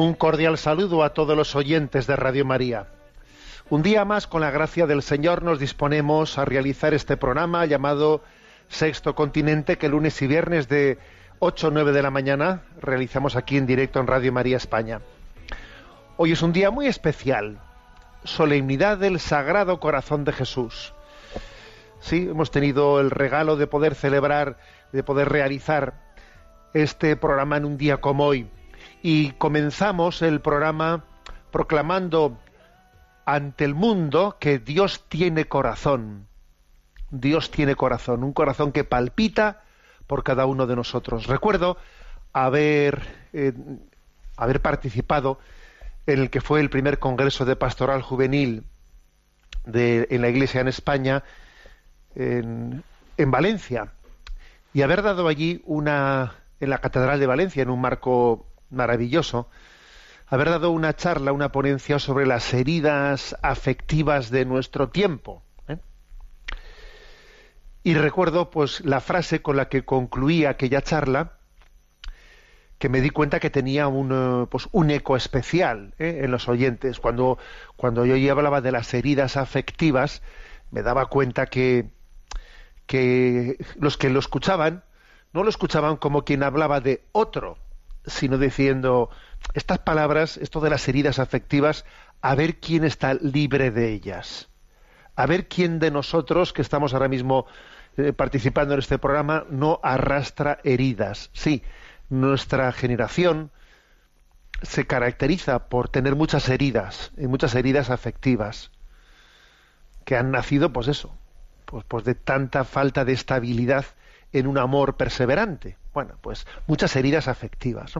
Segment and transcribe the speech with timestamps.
[0.00, 2.86] Un cordial saludo a todos los oyentes de Radio María.
[3.68, 8.22] Un día más, con la gracia del Señor, nos disponemos a realizar este programa llamado
[8.68, 10.98] Sexto Continente, que lunes y viernes de
[11.40, 15.00] 8 o 9 de la mañana realizamos aquí en directo en Radio María España.
[16.16, 17.58] Hoy es un día muy especial,
[18.22, 20.94] solemnidad del Sagrado Corazón de Jesús.
[21.98, 24.58] Sí, hemos tenido el regalo de poder celebrar,
[24.92, 25.94] de poder realizar
[26.72, 28.48] este programa en un día como hoy
[29.02, 31.04] y comenzamos el programa
[31.50, 32.38] proclamando
[33.24, 36.26] ante el mundo que Dios tiene corazón.
[37.10, 39.62] Dios tiene corazón, un corazón que palpita
[40.06, 41.26] por cada uno de nosotros.
[41.26, 41.76] Recuerdo
[42.32, 43.52] haber, eh,
[44.36, 45.38] haber participado
[46.06, 48.64] en el que fue el primer Congreso de Pastoral Juvenil
[49.64, 51.22] de, en la Iglesia en España,
[52.14, 52.82] en,
[53.16, 53.92] en Valencia,
[54.72, 59.48] y haber dado allí una, en la Catedral de Valencia, en un marco maravilloso
[60.30, 65.42] haber dado una charla, una ponencia sobre las heridas afectivas de nuestro tiempo.
[65.68, 65.78] ¿eh?
[67.82, 71.32] Y recuerdo pues la frase con la que concluí aquella charla,
[72.78, 76.20] que me di cuenta que tenía un, eh, pues, un eco especial ¿eh?
[76.22, 77.00] en los oyentes.
[77.00, 77.38] Cuando,
[77.76, 80.22] cuando yo hablaba de las heridas afectivas,
[80.70, 81.88] me daba cuenta que,
[82.86, 84.84] que los que lo escuchaban
[85.32, 87.58] no lo escuchaban como quien hablaba de otro,
[88.08, 89.10] sino diciendo
[89.54, 91.84] estas palabras, esto de las heridas afectivas,
[92.20, 94.48] a ver quién está libre de ellas.
[95.14, 97.46] A ver quién de nosotros que estamos ahora mismo
[97.96, 101.30] eh, participando en este programa no arrastra heridas.
[101.32, 101.62] Sí,
[102.08, 103.50] nuestra generación
[104.62, 108.70] se caracteriza por tener muchas heridas, y muchas heridas afectivas,
[110.04, 111.16] que han nacido, pues eso,
[111.64, 113.84] pues, pues de tanta falta de estabilidad
[114.32, 115.76] en un amor perseverante.
[115.94, 117.94] Bueno, pues muchas heridas afectivas.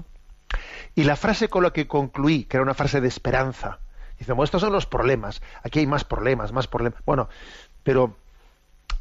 [0.95, 3.79] Y la frase con la que concluí, que era una frase de esperanza,
[4.19, 7.01] dice, bueno, estos son los problemas, aquí hay más problemas, más problemas.
[7.05, 7.29] Bueno,
[7.83, 8.17] pero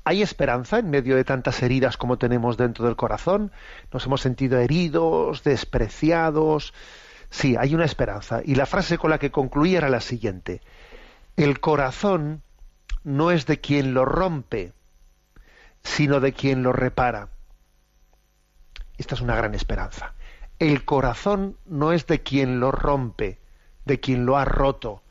[0.04, 3.52] ¿hay esperanza en medio de tantas heridas como tenemos dentro del corazón?
[3.92, 6.74] ¿Nos hemos sentido heridos, despreciados?
[7.30, 8.42] Sí, hay una esperanza.
[8.44, 10.62] Y la frase con la que concluí era la siguiente.
[11.36, 12.42] El corazón
[13.04, 14.74] no es de quien lo rompe,
[15.84, 17.30] sino de quien lo repara.
[18.98, 20.14] Esta es una gran esperanza.
[20.60, 23.40] El corazón no es de quien lo rompe,
[23.86, 25.04] de quien lo ha roto,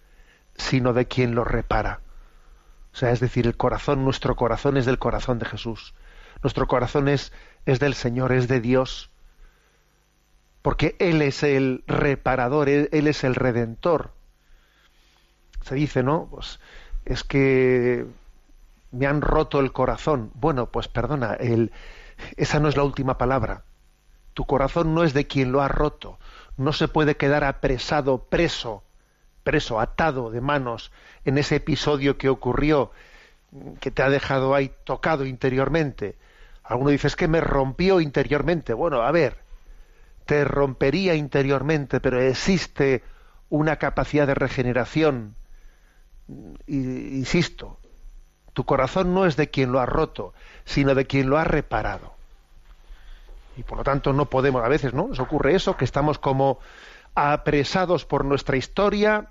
[0.56, 2.00] sino de quien lo repara.
[2.92, 5.94] O sea, es decir, el corazón, nuestro corazón es del corazón de Jesús.
[6.42, 7.32] Nuestro corazón es,
[7.64, 9.10] es del Señor, es de Dios.
[10.62, 14.12] Porque Él es el reparador, Él, él es el redentor.
[15.62, 16.28] Se dice, ¿no?
[16.30, 16.58] Pues
[17.04, 18.06] es que
[18.90, 20.30] me han roto el corazón.
[20.34, 21.72] Bueno, pues perdona, el,
[22.36, 23.64] esa no es la última palabra.
[24.34, 26.18] Tu corazón no es de quien lo ha roto.
[26.56, 28.82] No se puede quedar apresado, preso,
[29.42, 30.92] preso, atado de manos
[31.24, 32.90] en ese episodio que ocurrió,
[33.80, 36.16] que te ha dejado ahí tocado interiormente.
[36.64, 38.74] Alguno dice, es que me rompió interiormente.
[38.74, 39.38] Bueno, a ver,
[40.24, 43.02] te rompería interiormente, pero existe
[43.48, 45.36] una capacidad de regeneración.
[46.66, 47.78] insisto,
[48.56, 50.32] tu corazón no es de quien lo ha roto,
[50.64, 52.14] sino de quien lo ha reparado.
[53.54, 55.08] Y por lo tanto no podemos, a veces, ¿no?
[55.08, 56.58] Nos ocurre eso, que estamos como
[57.14, 59.26] apresados por nuestra historia,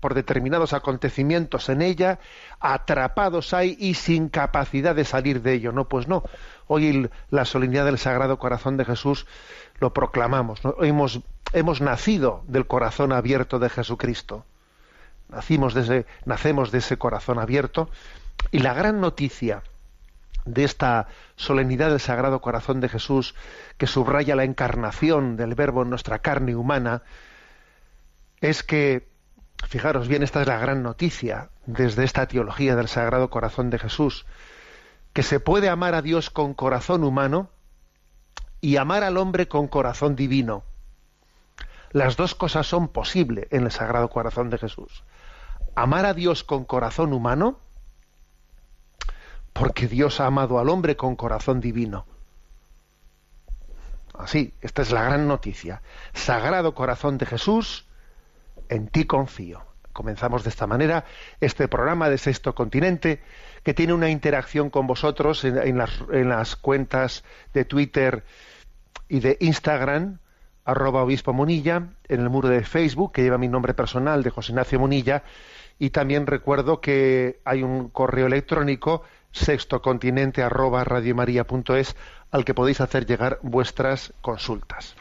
[0.00, 2.18] por determinados acontecimientos en ella,
[2.58, 5.70] atrapados ahí y sin capacidad de salir de ello.
[5.70, 6.24] No, pues no.
[6.66, 9.24] Hoy la solemnidad del Sagrado Corazón de Jesús
[9.78, 10.62] lo proclamamos.
[10.80, 14.44] Hemos, nacido del corazón abierto de Jesucristo.
[15.28, 15.76] Nacimos
[16.24, 17.88] nacemos de ese corazón abierto
[18.50, 19.62] y la gran noticia
[20.44, 23.34] de esta solemnidad del Sagrado Corazón de Jesús,
[23.78, 27.02] que subraya la encarnación del Verbo en nuestra carne humana,
[28.40, 29.08] es que,
[29.66, 34.26] fijaros bien, esta es la gran noticia desde esta teología del Sagrado Corazón de Jesús,
[35.12, 37.48] que se puede amar a Dios con corazón humano
[38.60, 40.64] y amar al hombre con corazón divino.
[41.90, 45.04] Las dos cosas son posibles en el Sagrado Corazón de Jesús.
[45.76, 47.60] Amar a Dios con corazón humano
[49.54, 52.04] porque Dios ha amado al hombre con corazón divino.
[54.12, 55.80] Así, esta es la gran noticia.
[56.12, 57.86] Sagrado corazón de Jesús,
[58.68, 59.62] en ti confío.
[59.92, 61.04] Comenzamos de esta manera
[61.40, 63.22] este programa de Sexto Continente,
[63.62, 67.22] que tiene una interacción con vosotros en, las, las, cuentas
[67.52, 68.24] de Twitter
[69.08, 70.18] y de Instagram,
[70.64, 74.50] arroba obispo Munilla, en el muro de Facebook, que lleva mi nombre personal de José
[74.50, 75.22] Ignacio Munilla,
[75.78, 79.04] y también recuerdo que hay un correo electrónico
[79.34, 81.96] sextocontinente arroba radiomaria.es
[82.30, 84.94] al que podéis hacer llegar vuestras consultas.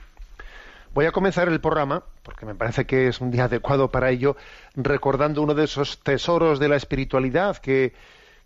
[0.94, 4.36] Voy a comenzar el programa, porque me parece que es un día adecuado para ello,
[4.76, 7.94] recordando uno de esos tesoros de la espiritualidad que,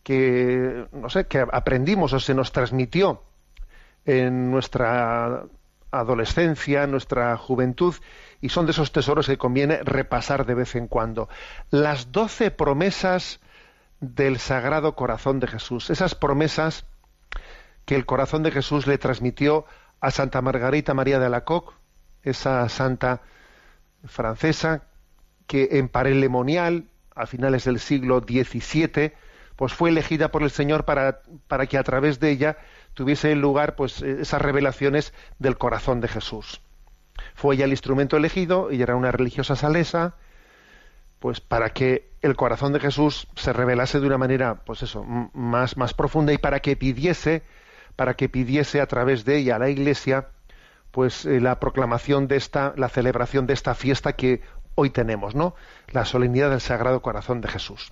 [0.04, 3.24] que no sé, que aprendimos o se nos transmitió
[4.06, 5.44] en nuestra
[5.92, 7.96] adolescencia, en nuestra juventud,
[8.40, 11.28] y son de esos tesoros que conviene repasar de vez en cuando.
[11.70, 13.40] Las doce promesas
[14.00, 16.86] del Sagrado Corazón de Jesús, esas promesas
[17.86, 19.66] que el corazón de Jesús le transmitió
[20.00, 21.74] a Santa Margarita María de Alacoque,
[22.24, 23.22] esa santa
[24.06, 24.84] francesa
[25.48, 26.86] que en Parelemonial,
[27.16, 29.14] a finales del siglo XVII,
[29.56, 32.58] pues fue elegida por el Señor para, para que a través de ella
[32.94, 36.62] tuviese lugar pues esas revelaciones del corazón de Jesús.
[37.34, 40.16] Fue ella el instrumento elegido, y era una religiosa salesa,
[41.20, 45.78] pues para que el corazón de Jesús se revelase de una manera, pues eso, más,
[45.78, 47.44] más profunda y para que pidiese,
[47.96, 50.30] para que pidiese a través de ella a la Iglesia,
[50.92, 54.42] pues eh, la proclamación de esta, la celebración de esta fiesta que
[54.76, 55.56] hoy tenemos, ¿no?
[55.92, 57.92] La solemnidad del Sagrado Corazón de Jesús.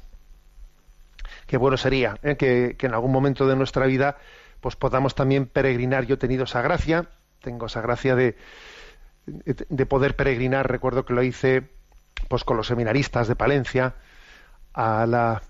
[1.48, 2.38] Qué bueno sería ¿eh?
[2.38, 4.18] que, en algún momento de nuestra vida,
[4.62, 6.06] pues podamos también peregrinar.
[6.06, 7.10] Yo he tenido esa gracia,
[7.42, 8.36] tengo esa gracia de,
[9.26, 10.70] de poder peregrinar.
[10.70, 11.75] Recuerdo que lo hice
[12.28, 13.96] pues con los seminaristas de Palencia
[14.74, 15.42] a la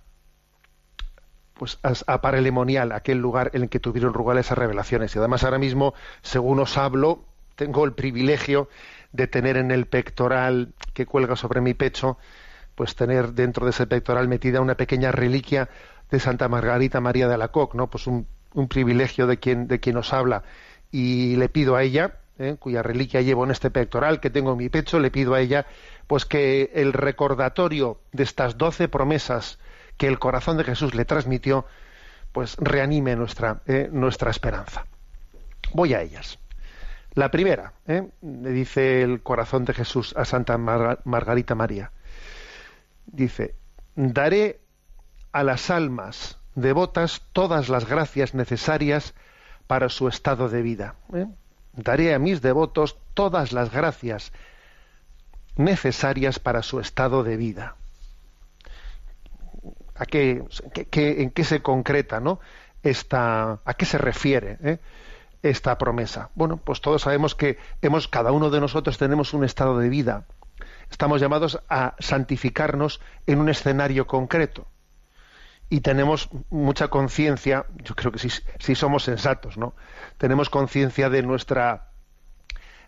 [1.56, 5.16] pues a, Parelemonial, aquel lugar en el que tuvieron lugar esas revelaciones.
[5.16, 7.24] Y además ahora mismo, según os hablo,
[7.56, 8.68] tengo el privilegio
[9.14, 12.18] de tener en el pectoral que cuelga sobre mi pecho,
[12.76, 15.70] pues tener dentro de ese pectoral metida una pequeña reliquia
[16.12, 17.90] de Santa Margarita María de Alacoque, ¿no?
[17.90, 20.44] Pues un, un privilegio de quien, de quien os habla.
[20.92, 22.56] Y le pido a ella, ¿eh?
[22.60, 25.66] cuya reliquia llevo en este pectoral que tengo en mi pecho, le pido a ella
[26.08, 29.60] pues que el recordatorio de estas doce promesas
[29.98, 31.66] que el corazón de Jesús le transmitió,
[32.32, 34.86] pues reanime nuestra, eh, nuestra esperanza.
[35.74, 36.38] Voy a ellas.
[37.14, 38.10] La primera, ¿eh?
[38.22, 41.92] le dice el corazón de Jesús a Santa Margarita María,
[43.06, 43.56] dice,
[43.96, 44.60] daré
[45.32, 49.14] a las almas devotas todas las gracias necesarias
[49.68, 50.96] para su estado de vida.
[51.76, 54.32] Daré a mis devotos todas las gracias
[55.58, 57.76] necesarias para su estado de vida.
[59.96, 60.44] ¿A qué,
[60.92, 62.40] ¿En qué se concreta ¿no?
[62.84, 64.80] a qué se refiere eh,
[65.42, 66.30] esta promesa?
[66.36, 70.26] Bueno, pues todos sabemos que hemos, cada uno de nosotros tenemos un estado de vida.
[70.92, 74.68] Estamos llamados a santificarnos en un escenario concreto.
[75.70, 78.30] Y tenemos mucha conciencia, yo creo que si,
[78.60, 79.74] si somos sensatos, ¿no?
[80.18, 81.90] Tenemos conciencia de nuestra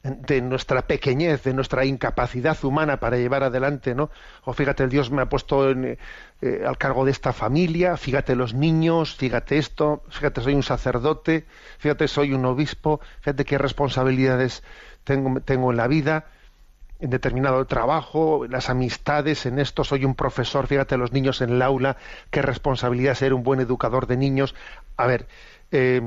[0.04, 4.10] de nuestra pequeñez, de nuestra incapacidad humana para llevar adelante, ¿no?
[4.44, 5.98] O fíjate, Dios me ha puesto eh,
[6.66, 11.46] al cargo de esta familia, fíjate los niños, fíjate esto, fíjate soy un sacerdote,
[11.78, 14.64] fíjate soy un obispo, fíjate qué responsabilidades
[15.04, 16.26] tengo, tengo en la vida,
[17.00, 21.62] en determinado trabajo, las amistades, en esto soy un profesor, fíjate los niños en el
[21.62, 21.98] aula,
[22.32, 24.56] qué responsabilidad ser un buen educador de niños.
[24.96, 25.28] A ver,
[25.72, 26.02] eh,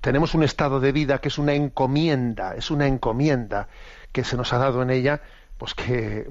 [0.00, 3.68] tenemos un estado de vida que es una encomienda, es una encomienda
[4.12, 5.22] que se nos ha dado en ella,
[5.58, 6.28] pues que,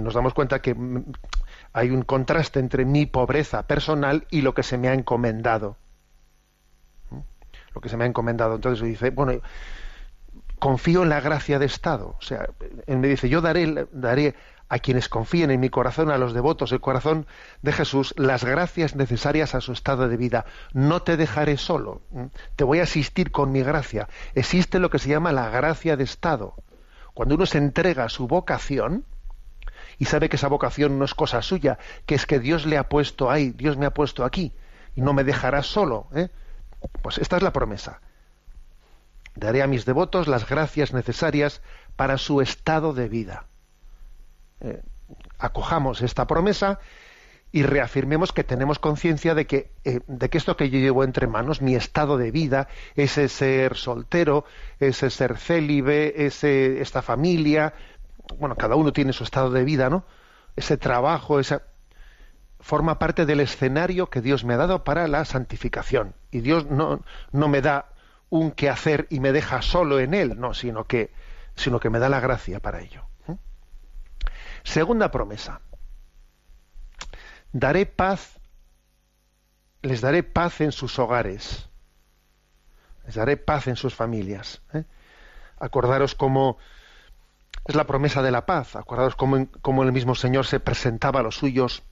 [0.00, 0.76] nos damos cuenta que
[1.72, 5.76] hay un contraste entre mi pobreza personal y lo que se me ha encomendado.
[7.10, 7.20] ¿Mm?
[7.74, 8.56] Lo que se me ha encomendado.
[8.56, 9.40] Entonces dice, bueno,
[10.60, 12.16] confío en la gracia de Estado.
[12.18, 12.48] O sea,
[12.86, 14.36] él me dice, yo daré, daré
[14.68, 17.26] a quienes confíen en mi corazón, a los devotos del corazón
[17.60, 20.44] de Jesús, las gracias necesarias a su estado de vida.
[20.72, 22.02] No te dejaré solo,
[22.54, 24.08] te voy a asistir con mi gracia.
[24.36, 26.54] Existe lo que se llama la gracia de estado.
[27.14, 29.04] Cuando uno se entrega a su vocación
[29.98, 32.88] y sabe que esa vocación no es cosa suya, que es que Dios le ha
[32.88, 34.54] puesto ahí, Dios me ha puesto aquí
[34.94, 36.06] y no me dejará solo.
[36.14, 36.28] ¿eh?
[37.02, 38.00] Pues esta es la promesa.
[39.34, 41.62] Daré a mis devotos las gracias necesarias
[41.96, 43.46] para su estado de vida.
[44.60, 44.82] Eh,
[45.38, 46.78] acojamos esta promesa
[47.52, 51.26] y reafirmemos que tenemos conciencia de que, eh, de que esto que yo llevo entre
[51.26, 54.44] manos, mi estado de vida, ese ser soltero,
[54.78, 57.74] ese ser célibe, ese, esta familia,
[58.38, 60.04] bueno, cada uno tiene su estado de vida, ¿no?
[60.54, 61.62] Ese trabajo, esa
[62.60, 66.14] forma parte del escenario que Dios me ha dado para la santificación.
[66.30, 67.89] Y Dios no, no me da
[68.30, 71.12] un quehacer y me deja solo en él, no, sino que,
[71.56, 73.04] sino que me da la gracia para ello.
[73.28, 73.36] ¿eh?
[74.62, 75.60] Segunda promesa.
[77.52, 78.38] Daré paz,
[79.82, 81.68] les daré paz en sus hogares,
[83.04, 84.62] les daré paz en sus familias.
[84.72, 84.84] ¿eh?
[85.58, 86.58] Acordaros cómo
[87.66, 91.36] es la promesa de la paz, acordaros cómo, el mismo Señor se presentaba a los
[91.36, 91.82] suyos,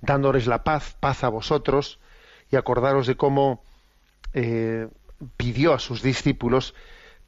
[0.00, 1.98] dándoles la paz, paz a vosotros,
[2.50, 3.62] y acordaros de cómo
[4.32, 4.88] eh,
[5.36, 6.74] pidió a sus discípulos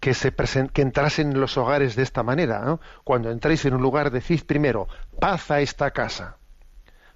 [0.01, 0.33] que, se
[0.73, 2.79] que entrasen en los hogares de esta manera.
[3.05, 6.37] Cuando entréis en un lugar, decís primero, paz a esta casa.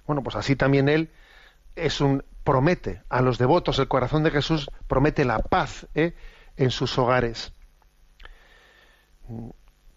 [0.05, 1.09] Bueno, pues así también Él
[1.75, 6.13] es un promete a los devotos, el corazón de Jesús promete la paz ¿eh?
[6.57, 7.51] en sus hogares,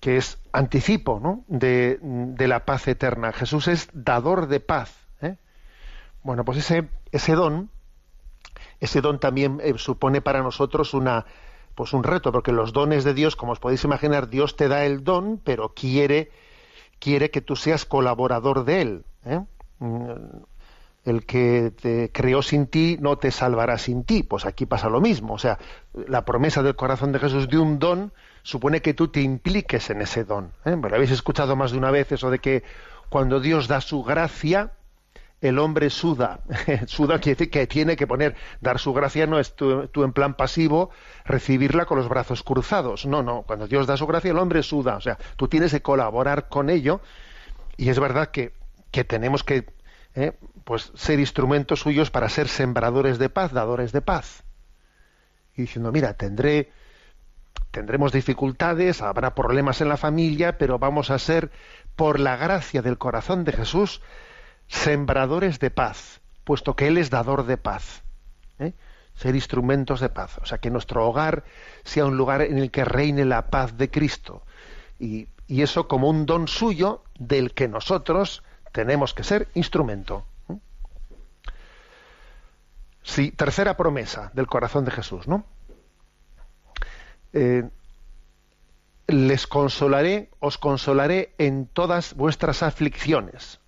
[0.00, 1.44] que es anticipo ¿no?
[1.46, 1.98] de,
[2.38, 3.32] la paz eterna.
[3.32, 4.96] Jesús es dador de paz.
[5.20, 5.36] ¿eh?
[6.22, 6.58] Bueno, pues
[7.12, 7.70] ese don
[8.80, 11.26] ese don también eh, supone para nosotros una
[11.74, 14.84] pues un reto, porque los dones de Dios, como os podéis imaginar, Dios te da
[14.84, 16.32] el don, pero quiere
[16.98, 19.04] quiere que tú seas colaborador de él.
[19.24, 19.40] ¿eh?
[19.78, 20.12] Mm,
[21.04, 24.22] el que te creó sin ti no te salvará sin ti.
[24.22, 25.34] Pues aquí pasa lo mismo.
[25.34, 25.58] O sea,
[25.94, 30.02] la promesa del corazón de Jesús de un don supone que tú te impliques en
[30.02, 30.52] ese don.
[30.64, 30.76] ¿eh?
[30.80, 32.62] Pero habéis escuchado más de una vez eso de que
[33.08, 34.72] cuando Dios da su gracia,
[35.40, 36.40] el hombre suda.
[36.86, 40.34] suda quiere decir que tiene que poner, dar su gracia no es tú, en plan
[40.34, 40.90] pasivo,
[41.24, 43.06] recibirla con los brazos cruzados.
[43.06, 44.96] No, no, cuando Dios da su gracia el hombre suda.
[44.96, 47.00] O sea, tú tienes que colaborar con ello
[47.76, 48.52] y es verdad que,
[48.90, 49.66] que tenemos que
[50.14, 50.32] eh,
[50.64, 54.42] pues ser instrumentos suyos para ser sembradores de paz, dadores de paz.
[55.54, 56.72] Y diciendo, mira, tendré,
[57.70, 61.50] tendremos dificultades, habrá problemas en la familia, pero vamos a ser,
[61.96, 64.02] por la gracia del corazón de Jesús,
[64.68, 68.02] sembradores de paz, puesto que Él es dador de paz.
[68.58, 68.74] ¿eh?
[69.14, 70.38] Ser instrumentos de paz.
[70.38, 71.44] O sea, que nuestro hogar
[71.82, 74.42] sea un lugar en el que reine la paz de Cristo.
[74.98, 80.26] Y, eso como un don suyo del que nosotros tenemos que ser instrumento.
[80.50, 80.58] ¿eh?
[83.02, 85.46] Sí, tercera promesa del corazón de Jesús, ¿no?
[87.32, 87.66] Eh,
[89.06, 93.58] les consolaré, os consolaré en todas vuestras aflicciones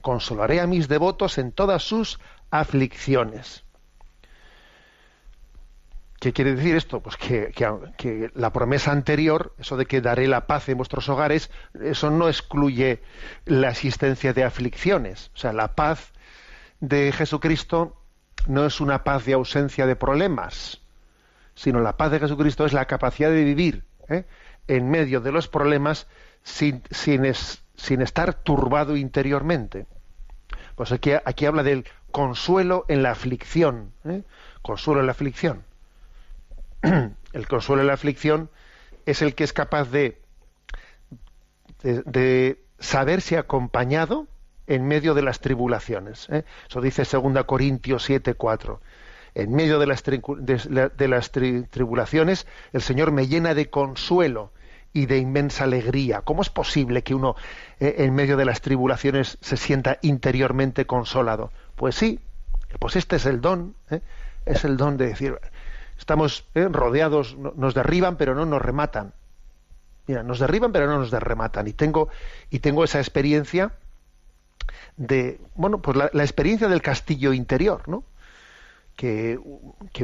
[0.00, 2.18] consolaré a mis devotos en todas sus
[2.50, 3.64] aflicciones.
[6.20, 7.00] ¿Qué quiere decir esto?
[7.00, 11.50] Pues que, la promesa anterior, eso de que daré la paz en vuestros hogares,
[11.82, 13.02] eso no excluye
[13.46, 15.30] la existencia de aflicciones.
[15.34, 16.12] O sea, la paz
[16.80, 17.96] de Jesucristo
[18.46, 20.82] no es una paz de ausencia de problemas,
[21.54, 24.24] sino la paz de Jesucristo es la capacidad de vivir ¿eh?
[24.68, 26.06] en medio de los problemas
[26.42, 27.24] sin, sin,
[27.80, 29.86] sin estar turbado interiormente.
[30.74, 33.92] Pues aquí, aquí habla del consuelo en la aflicción.
[34.04, 34.22] ¿eh?
[34.62, 35.64] Consuelo en la aflicción.
[37.32, 38.50] El consuelo en la aflicción
[39.06, 40.20] es el que es capaz de,
[41.82, 44.26] de, saberse acompañado
[44.66, 46.28] en medio de las tribulaciones.
[46.30, 46.44] ¿eh?
[46.68, 48.80] Eso dice 2 Corintios 7, 4.
[49.36, 54.52] En medio de las, de las tribulaciones, el Señor me llena de consuelo
[54.92, 56.22] y de inmensa alegría.
[56.22, 57.36] ¿Cómo es posible que uno
[57.78, 61.52] eh, en medio de las tribulaciones se sienta interiormente consolado?
[61.76, 62.20] Pues sí,
[62.78, 64.00] pues este es el don, ¿eh?
[64.46, 65.38] es el don de decir,
[65.98, 69.12] estamos eh, rodeados, nos derriban pero no nos rematan.
[70.06, 71.68] Mira, nos derriban pero no nos rematan.
[71.68, 72.08] Y tengo,
[72.50, 73.72] y tengo esa experiencia
[74.96, 78.04] de, bueno, pues la, la experiencia del castillo interior, ¿no?
[79.00, 79.38] Que,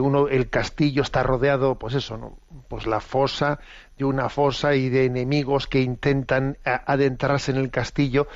[0.00, 2.38] uno, el castillo está rodeado, pues eso, ¿no?
[2.66, 3.60] pues la fosa,
[3.98, 8.26] de una fosa y de enemigos que intentan adentrarse en el castillo,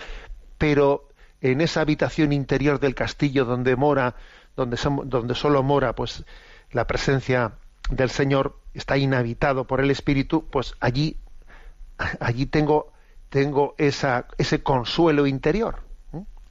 [0.59, 1.09] pero
[1.41, 4.17] en esa habitación interior del castillo donde mora,
[4.55, 4.77] donde,
[5.07, 6.27] donde solo mora, pues
[6.73, 7.53] la presencia
[7.89, 11.17] del Señor está inhabitado por el Espíritu, pues allí,
[12.21, 12.93] allí tengo,
[13.31, 15.77] tengo esa, ese consuelo interior,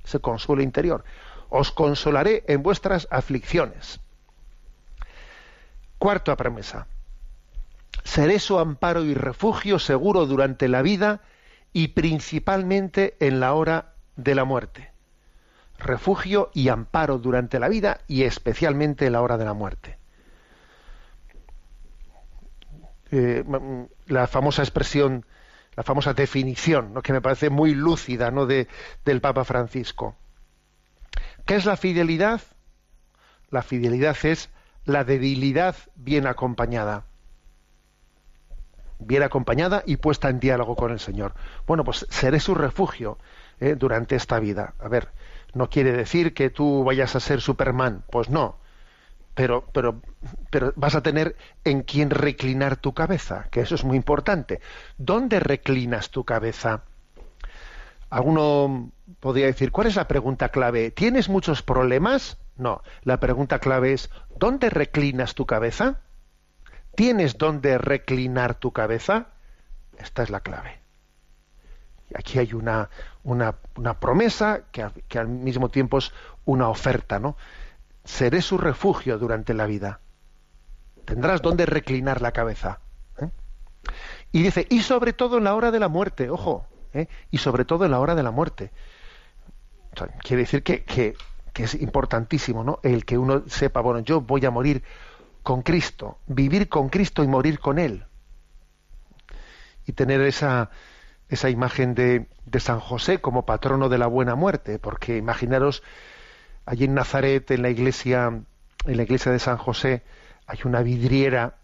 [0.03, 1.03] ese consuelo interior
[1.49, 3.99] os consolaré en vuestras aflicciones.
[5.97, 6.87] Cuarta promesa.
[8.03, 11.21] Seré su amparo y refugio seguro durante la vida
[11.73, 14.91] y principalmente en la hora de la muerte.
[15.77, 19.97] Refugio y amparo durante la vida y especialmente en la hora de la muerte.
[23.11, 23.43] Eh,
[24.07, 25.25] la famosa expresión,
[25.75, 28.45] la famosa definición, que me parece muy lúcida ¿no?
[28.45, 28.67] de,
[29.03, 30.15] del Papa Francisco.
[31.49, 32.41] ¿Qué es la fidelidad?
[33.49, 34.51] La fidelidad es
[34.85, 37.05] la debilidad bien acompañada.
[38.99, 41.33] Bien acompañada y puesta en diálogo con el Señor.
[41.65, 43.17] Bueno, pues seré su refugio
[43.59, 44.75] eh, durante esta vida.
[44.77, 45.09] A ver,
[45.55, 48.57] no quiere decir que tú vayas a ser Superman, pues no.
[49.33, 50.03] pero, pero,
[50.51, 54.61] pero vas a tener en quién reclinar tu cabeza, que eso es muy importante.
[54.99, 56.83] ¿Dónde reclinas tu cabeza?
[58.09, 60.91] Alguno podría decir, ¿cuál es la pregunta clave?
[60.91, 62.37] ¿Tienes muchos problemas?
[62.57, 66.01] No, la pregunta clave es, ¿dónde reclinas tu cabeza?
[66.95, 69.27] ¿Tienes dónde reclinar tu cabeza?
[69.97, 70.79] Esta es la clave.
[72.15, 72.89] Aquí hay una,
[73.23, 73.53] una,
[73.99, 76.11] promesa que, que, al mismo tiempo es
[76.45, 77.37] una oferta, ¿no?
[78.03, 79.99] Seré su refugio durante la vida.
[81.05, 82.79] Tendrás dónde reclinar la cabeza.
[83.21, 83.29] ¿eh?
[84.31, 87.07] Y dice, y sobre todo en la hora de la muerte, ojo, ¿eh?
[87.31, 88.71] y sobre todo en la hora de la muerte.
[90.23, 91.15] quiere decir que, que,
[91.55, 92.79] es importantísimo, ¿no?
[92.83, 94.81] El que uno sepa, bueno, yo voy a morir
[95.43, 98.05] con Cristo, vivir con Cristo y morir con Él.
[99.85, 100.69] Y tener esa,
[101.27, 105.83] esa imagen de, de San José como patrono de la buena muerte, porque imaginaros,
[106.65, 108.27] allí en Nazaret, en la iglesia,
[108.85, 110.03] en la iglesia de San José,
[110.47, 111.58] hay una vidriera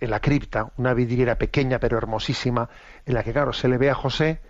[0.00, 2.68] en la cripta, una vidriera pequeña pero hermosísima,
[3.06, 4.40] en la que, claro, se le ve a José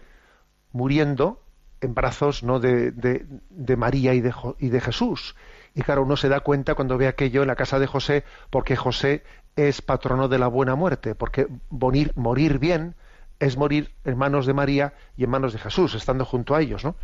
[0.73, 1.43] muriendo
[1.81, 2.61] en brazos ¿no?
[2.61, 5.37] de, de, María y de, y de Jesús.
[5.75, 8.77] Y claro, uno se da cuenta cuando ve aquello en la casa de José, porque
[8.77, 9.23] José
[9.55, 12.95] es patrono de la buena muerte, porque morir, morir bien
[13.39, 16.85] es morir en manos de María y en manos de Jesús, estando junto a ellos,
[16.85, 16.97] ¿no?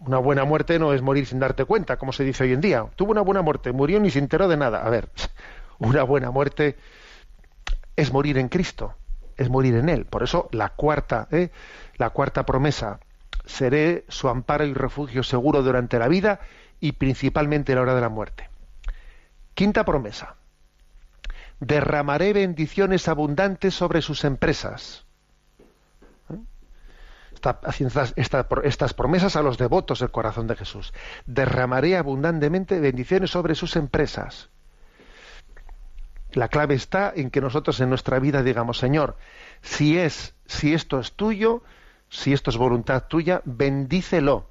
[0.00, 2.86] Una buena muerte no es morir sin darte cuenta, como se dice hoy en día.
[2.94, 4.84] Tuvo una buena muerte, murió ni se enteró de nada.
[4.84, 5.08] A ver,
[5.78, 6.76] una buena muerte
[7.96, 8.94] es morir en Cristo,
[9.36, 10.06] es morir en Él.
[10.06, 11.50] Por eso la cuarta, ¿eh?
[11.96, 13.00] la cuarta promesa,
[13.44, 16.40] seré su amparo y refugio seguro durante la vida
[16.80, 18.48] y principalmente en la hora de la muerte.
[19.54, 20.36] Quinta promesa,
[21.60, 25.06] derramaré bendiciones abundantes sobre sus empresas.
[26.30, 26.38] ¿Eh?
[28.64, 30.92] Estas promesas a los devotos del corazón de Jesús.
[31.26, 34.50] Derramaré abundantemente bendiciones sobre sus empresas.
[36.32, 39.16] La clave está en que nosotros en nuestra vida digamos, Señor,
[39.62, 41.62] si es, si esto es tuyo,
[42.10, 44.46] si esto es voluntad tuya, bendícelo,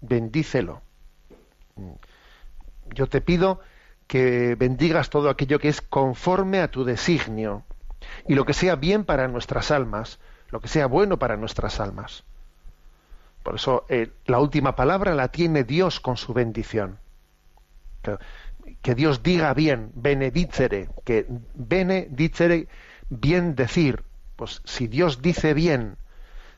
[0.00, 0.82] bendícelo.
[2.94, 3.60] Yo te pido
[4.06, 7.64] que bendigas todo aquello que es conforme a tu designio
[8.26, 10.18] y lo que sea bien para nuestras almas,
[10.50, 12.24] lo que sea bueno para nuestras almas.
[13.42, 16.98] Por eso eh, la última palabra la tiene Dios con su bendición
[18.82, 22.68] que Dios diga bien, benedicere, que benedicere,
[23.08, 24.04] bien decir.
[24.36, 25.96] Pues si Dios dice bien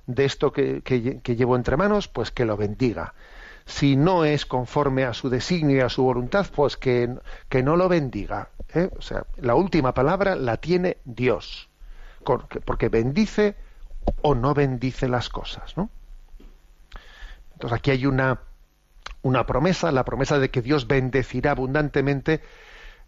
[0.06, 0.82] de esto que,
[1.24, 3.14] llevo entre manos, pues que lo bendiga.
[3.64, 7.14] Si no es conforme a su designio y a su voluntad, pues que,
[7.48, 8.48] que no lo bendiga.
[8.74, 8.90] ¿eh?
[8.98, 11.68] O sea, la última palabra la tiene Dios,
[12.24, 13.54] porque bendice
[14.22, 15.76] o no bendice las cosas.
[15.76, 15.90] ¿no?
[17.52, 18.40] Entonces aquí hay una,
[19.22, 22.40] una promesa, la promesa de que Dios bendecirá abundantemente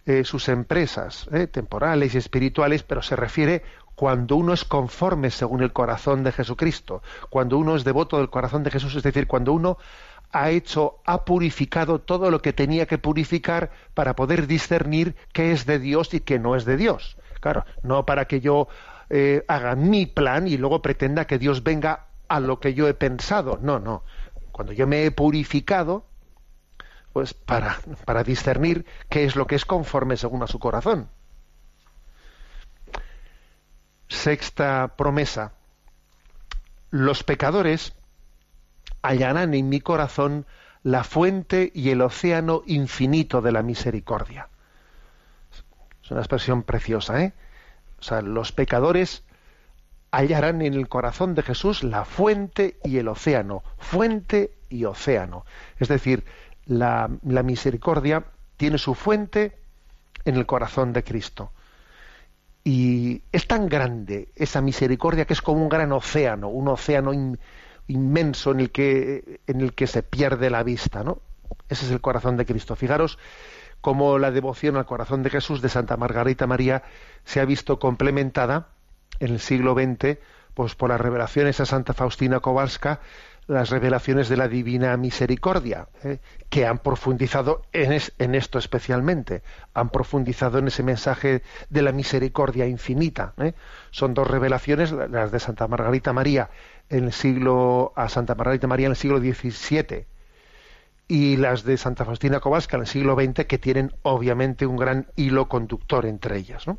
[0.05, 3.63] eh, sus empresas eh, temporales y espirituales, pero se refiere
[3.95, 8.65] cuando uno es conforme según el corazón de Jesucristo, cuando uno es devoto del corazón
[8.65, 9.79] de Jesús, es decir, cuando uno
[10.33, 15.67] ha hecho, ha purificado todo lo que tenía que purificar para poder discernir qué es
[15.67, 17.17] de Dios y qué no es de Dios.
[17.41, 18.69] Claro, no para que yo
[19.11, 22.95] eh, haga mi plan y luego pretenda que Dios venga a lo que yo he
[22.95, 23.59] pensado.
[23.63, 24.05] No, no
[24.53, 26.07] cuando yo me he purificado,
[27.13, 31.09] pues para, para discernir qué es lo que es conforme según a su corazón.
[34.09, 35.53] Sexta promesa.
[36.91, 37.95] Los pecadores
[39.03, 40.47] hallarán en mi corazón
[40.83, 44.49] la fuente y el océano infinito de la misericordia.
[46.03, 47.33] Es una expresión preciosa, ¿eh?
[48.01, 49.25] O sea, los pecadores
[50.13, 55.45] hallarán en el corazón de Jesús la fuente y el océano, fuente y océano.
[55.79, 56.25] Es decir,
[56.67, 57.09] la,
[57.43, 58.25] misericordia
[58.59, 59.59] tiene su fuente
[60.25, 61.51] en el corazón de Cristo.
[62.63, 67.13] Y es tan grande esa misericordia que es como un gran océano, un océano
[67.89, 71.23] inmenso en el, que, en el que se pierde la vista, ¿no?
[71.69, 72.77] Ese es el corazón de Cristo.
[72.77, 73.19] Fijaros
[73.81, 76.83] cómo la devoción al corazón de Jesús de Santa Margarita María
[77.25, 78.69] se ha visto complementada
[79.23, 80.19] en el siglo XX,
[80.55, 83.01] pues por las revelaciones a Santa Faustina Kowalska,
[83.47, 86.19] las revelaciones de la Divina Misericordia, ¿eh?
[86.49, 87.93] que han profundizado en,
[88.35, 89.43] esto especialmente,
[89.75, 93.35] han profundizado en ese mensaje de la misericordia infinita.
[93.39, 93.55] ¿eh?
[93.91, 96.51] Son dos revelaciones, las de Santa Margarita María
[96.89, 100.07] en el siglo a Santa Margarita María en el siglo XVII
[101.09, 105.07] y las de Santa Faustina Kowalska en el siglo XX, que tienen obviamente un gran
[105.17, 106.67] hilo conductor entre ellas.
[106.67, 106.79] ¿no?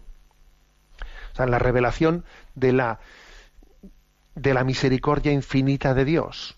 [1.33, 2.99] O sea, la revelación de la,
[4.35, 6.57] de la misericordia infinita de Dios.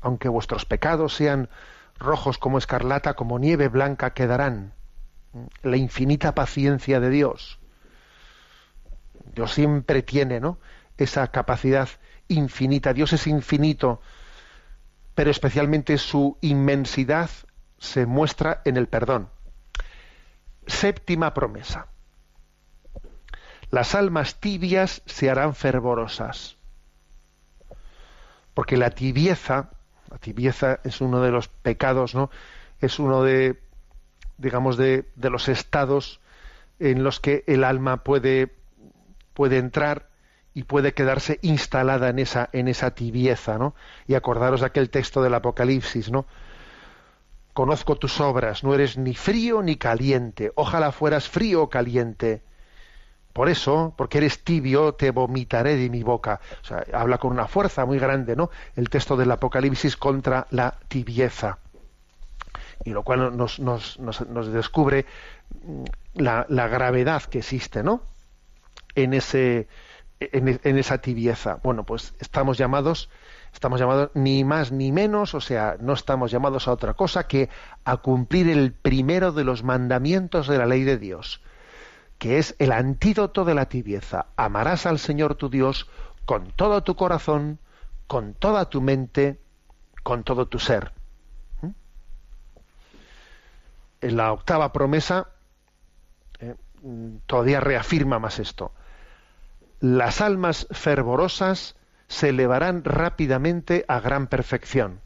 [0.00, 1.48] Aunque vuestros pecados sean
[1.98, 4.74] rojos como escarlata, como nieve blanca quedarán.
[5.62, 7.58] la infinita paciencia de Dios.
[9.34, 10.58] Dios siempre tiene, ¿no?
[10.98, 11.88] Esa capacidad
[12.28, 12.92] infinita.
[12.92, 14.02] Dios es infinito,
[15.14, 17.30] pero especialmente su inmensidad
[17.78, 19.30] se muestra en el perdón.
[20.66, 21.86] Séptima promesa.
[23.72, 26.56] Las almas tibias se harán fervorosas.
[28.52, 29.70] Porque la tibieza,
[30.10, 32.30] la tibieza es uno de los pecados, ¿no?
[32.82, 33.58] Es uno de,
[34.36, 36.20] digamos, de, los estados
[36.80, 38.54] en los que el alma puede,
[39.32, 40.06] puede entrar
[40.52, 43.74] y puede quedarse instalada en esa, en esa tibieza, ¿no?
[44.06, 46.26] Y acordaros de aquel texto del Apocalipsis, ¿no?
[47.54, 50.52] Conozco tus obras, no eres ni frío ni caliente.
[50.56, 52.42] Ojalá fueras frío o caliente.
[53.32, 56.40] Por eso, porque eres tibio, te vomitaré de mi boca.
[56.62, 58.50] O sea, habla con una fuerza muy grande, ¿no?
[58.76, 61.58] El texto del Apocalipsis contra la tibieza.
[62.84, 63.58] Y lo cual nos,
[64.52, 65.06] descubre
[65.64, 68.02] mm, la, gravedad que existe, ¿no?
[68.94, 69.68] En ese,
[70.20, 71.58] en esa tibieza.
[71.62, 73.08] Bueno, pues estamos llamados
[73.52, 77.50] Estamos llamados ni más ni menos, o sea, no estamos llamados a otra cosa que
[77.84, 81.42] a cumplir el primero de los mandamientos de la ley de Dios,
[82.22, 84.26] que es el antídoto de la tibieza.
[84.36, 85.88] Amarás al Señor tu Dios
[86.24, 87.58] con todo tu corazón,
[88.06, 89.40] con toda tu mente,
[90.04, 90.92] con todo tu ser.
[91.62, 91.70] ¿Mm?
[94.02, 95.30] En la octava promesa
[96.38, 96.54] eh,
[97.26, 98.70] todavía reafirma más esto.
[99.80, 101.74] Las almas fervorosas
[102.06, 105.00] se elevarán rápidamente a gran perfección.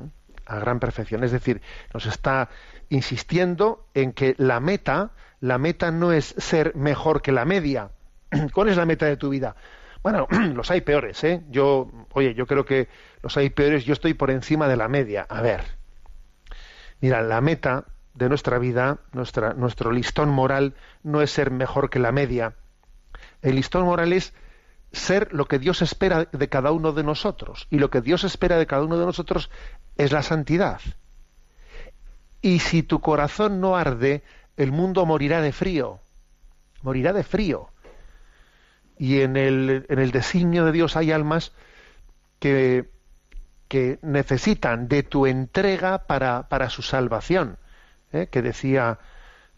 [0.00, 0.08] ¿eh?
[0.46, 1.24] A gran perfección.
[1.24, 1.60] Es decir,
[1.92, 2.48] nos está
[2.88, 5.10] insistiendo en que la meta,
[5.42, 7.90] la meta no es ser mejor que la media.
[8.54, 9.56] ¿Cuál es la meta de tu vida?
[10.00, 11.42] Bueno, los hay peores, ¿eh?
[11.50, 12.88] Yo, oye, yo creo que
[13.22, 15.26] los hay peores, yo estoy por encima de la media.
[15.28, 15.64] A ver,
[17.00, 21.98] mira, la meta de nuestra vida, nuestra, nuestro listón moral, no es ser mejor que
[21.98, 22.54] la media.
[23.42, 24.34] El listón moral es
[24.92, 27.66] ser lo que Dios espera de cada uno de nosotros.
[27.68, 29.50] Y lo que Dios espera de cada uno de nosotros
[29.96, 30.80] es la santidad.
[32.40, 34.22] Y si tu corazón no arde,
[34.56, 36.00] el mundo morirá de frío.
[36.82, 37.68] Morirá de frío.
[38.98, 41.52] Y en el, en el designio de Dios hay almas
[42.38, 42.90] que,
[43.68, 47.58] que necesitan de tu entrega para, para su salvación.
[48.12, 48.28] ¿eh?
[48.30, 48.98] Que decía,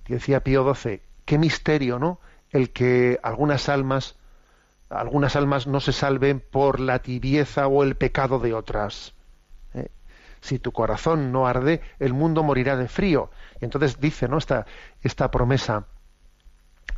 [0.07, 2.21] decía Pío XII, qué misterio, ¿no?
[2.51, 4.17] El que algunas almas
[4.91, 9.14] algunas almas no se salven por la tibieza o el pecado de otras.
[10.45, 13.31] Si tu corazón no arde, el mundo morirá de frío.
[13.63, 14.37] Y entonces dice ¿no?
[14.37, 14.67] esta,
[15.01, 15.87] esta promesa,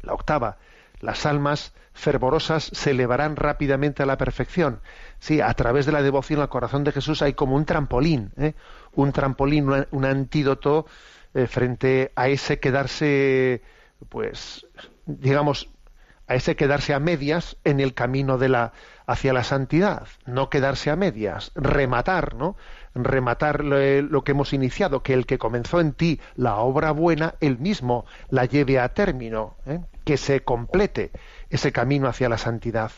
[0.02, 0.58] la octava,
[1.00, 4.80] las almas fervorosas se elevarán rápidamente a la perfección.
[5.20, 8.54] Sí, a través de la devoción al corazón de Jesús hay como un trampolín, ¿eh?
[8.96, 10.86] un trampolín, un, antídoto
[11.32, 13.62] eh, frente a ese quedarse,
[14.08, 14.66] pues,
[15.06, 15.70] digamos,
[16.28, 18.72] a ese quedarse a medias en el camino de la
[19.06, 22.56] hacia la santidad, no quedarse a medias, rematar, ¿no?
[22.94, 27.58] Rematar lo, que hemos iniciado, que el que comenzó en ti la obra buena, él
[27.58, 29.80] mismo la lleve a término, ¿eh?
[30.04, 31.12] que se complete
[31.50, 32.90] ese camino hacia la santidad.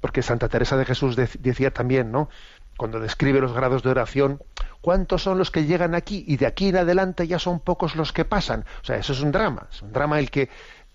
[0.00, 2.28] Porque Santa Teresa de Jesús decía también, ¿no?
[2.76, 4.40] Cuando describe los grados de oración,
[4.80, 6.24] ¿cuántos son los que llegan aquí?
[6.28, 8.64] Y de aquí en adelante ya son pocos los que pasan.
[8.82, 10.48] O sea, eso es un drama, es un drama el que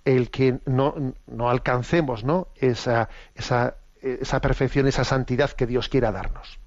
[0.05, 2.47] el que no, no alcancemos ¿no?
[2.55, 6.59] Esa, esa, esa, perfección, esa santidad que Dios quiera darnos.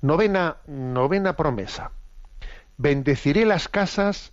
[0.00, 1.90] Novena, novena promesa.
[2.76, 4.32] Bendeciré las casas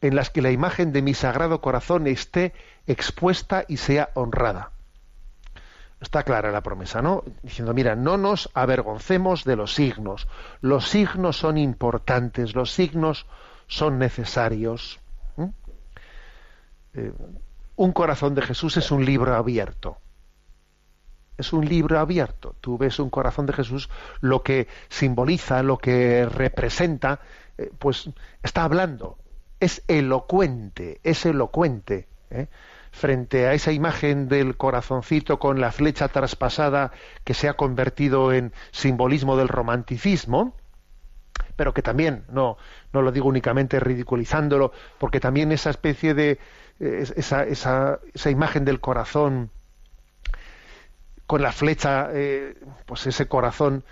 [0.00, 2.52] en las que la imagen de mi sagrado corazón esté
[2.86, 4.72] expuesta y sea honrada.
[6.00, 7.22] Está clara la promesa, ¿no?
[7.42, 10.26] Diciendo, mira, no nos avergoncemos de los signos.
[10.60, 13.26] Los signos son importantes, los signos
[13.68, 14.98] son necesarios.
[16.94, 17.12] Eh,
[17.76, 19.98] un corazón de Jesús es un libro abierto.
[21.38, 22.54] Es un libro abierto.
[22.60, 23.88] Tú ves un corazón de Jesús,
[24.20, 27.20] lo que simboliza, lo que representa,
[27.56, 28.10] eh, pues
[28.42, 29.18] está hablando.
[29.58, 32.08] Es elocuente, es elocuente.
[32.30, 32.48] ¿eh?
[32.90, 36.92] Frente a esa imagen del corazoncito con la flecha traspasada
[37.24, 40.54] que se ha convertido en simbolismo del romanticismo,
[41.56, 42.58] pero que también, no,
[42.92, 46.38] no lo digo únicamente ridiculizándolo, porque también esa especie de,
[46.80, 49.50] esa, esa, esa imagen del corazón
[51.32, 52.54] con la flecha, eh,
[52.84, 53.84] pues ese corazón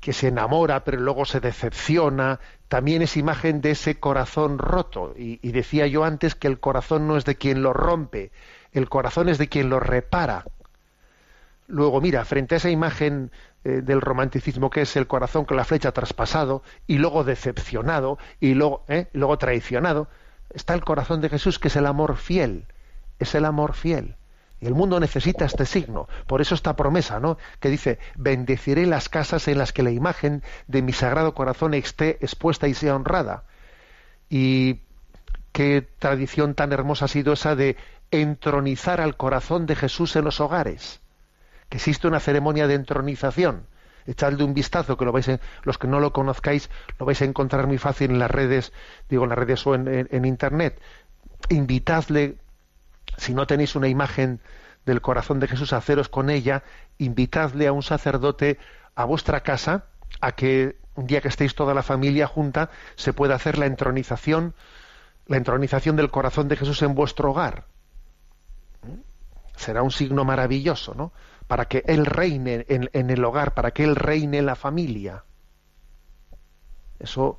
[0.00, 5.14] que se enamora pero luego se decepciona, también es imagen de ese corazón roto.
[5.16, 8.32] Y, decía yo antes que el corazón no es de quien lo rompe,
[8.72, 10.44] el corazón es de quien lo repara.
[11.68, 13.30] luego, mira, frente a esa imagen
[13.62, 18.54] eh, del romanticismo que es el corazón con la flecha traspasado y luego decepcionado y
[18.54, 20.08] luego, eh, luego traicionado,
[20.54, 22.66] está el corazón de Jesús que es el amor fiel,
[23.18, 24.16] es el amor fiel.
[24.60, 26.08] Y el mundo necesita este signo.
[26.28, 27.36] Por eso esta promesa, ¿no?
[27.58, 32.18] Que dice, bendeciré las casas en las que la imagen de mi sagrado corazón esté
[32.20, 33.42] expuesta y sea honrada.
[34.30, 34.82] Y
[35.50, 37.76] qué tradición tan hermosa ha sido esa de
[38.12, 41.00] entronizar al corazón de Jesús en los hogares.
[41.68, 43.66] Que existe una ceremonia de entronización.
[44.06, 45.30] Echadle un vistazo, que lo vais
[45.62, 48.72] los que no lo conozcáis, lo vais a encontrar muy fácil en las redes,
[49.08, 50.80] digo en las redes o en, internet.
[51.48, 52.36] Invitadle,
[53.16, 54.40] si no tenéis una imagen
[54.84, 56.62] del corazón de Jesús, haceros con ella,
[56.98, 58.58] invitadle a un sacerdote
[58.94, 59.86] a vuestra casa
[60.20, 64.54] a que un día que estéis toda la familia junta se pueda hacer la entronización,
[65.26, 67.64] la entronización del corazón de Jesús en vuestro hogar.
[69.62, 71.12] Será un signo maravilloso, ¿no?
[71.46, 75.22] para que Él reine en, el hogar, para que Él reine en la familia.
[76.98, 77.38] Eso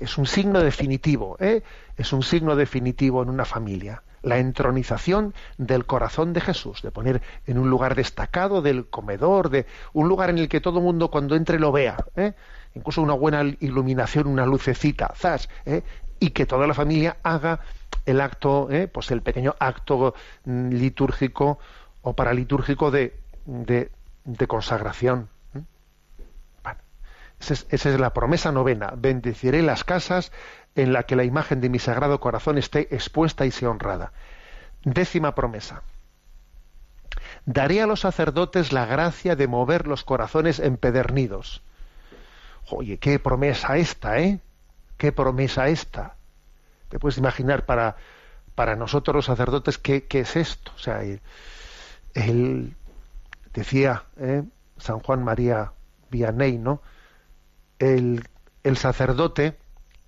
[0.00, 1.62] es, un signo definitivo, ¿eh?
[1.96, 4.02] es un signo definitivo en una familia.
[4.22, 9.66] La entronización del corazón de Jesús, de poner en un lugar destacado del comedor, de
[9.92, 12.32] un lugar en el que todo el mundo cuando entre lo vea, ¿eh?
[12.74, 15.82] incluso una buena iluminación, una lucecita, zas, ¿eh?
[16.20, 17.60] Y que toda la familia haga
[18.06, 18.88] el acto, ¿eh?
[18.88, 21.58] pues el pequeño acto mm, litúrgico
[22.02, 23.90] o paralitúrgico de, de,
[24.24, 25.28] de consagración.
[27.40, 28.92] esa, es, la promesa novena.
[28.96, 30.32] Bendeciré las casas
[30.74, 34.12] en la que la imagen de mi sagrado corazón esté expuesta y sea honrada.
[34.84, 35.82] Décima promesa.
[37.44, 41.62] Daré a los sacerdotes la gracia de mover los corazones empedernidos.
[42.70, 44.40] Oye, qué promesa esta, ¿eh?
[44.98, 46.16] Qué promesa esta.
[46.88, 47.96] Te puedes imaginar para,
[48.54, 50.72] para nosotros los sacerdotes qué, qué es esto.
[50.74, 51.02] O sea,
[52.14, 52.76] él
[53.54, 54.42] decía ¿eh?
[54.76, 55.72] San Juan María
[56.10, 56.82] Vianney, ¿no?
[57.78, 58.28] El,
[58.64, 59.56] el, sacerdote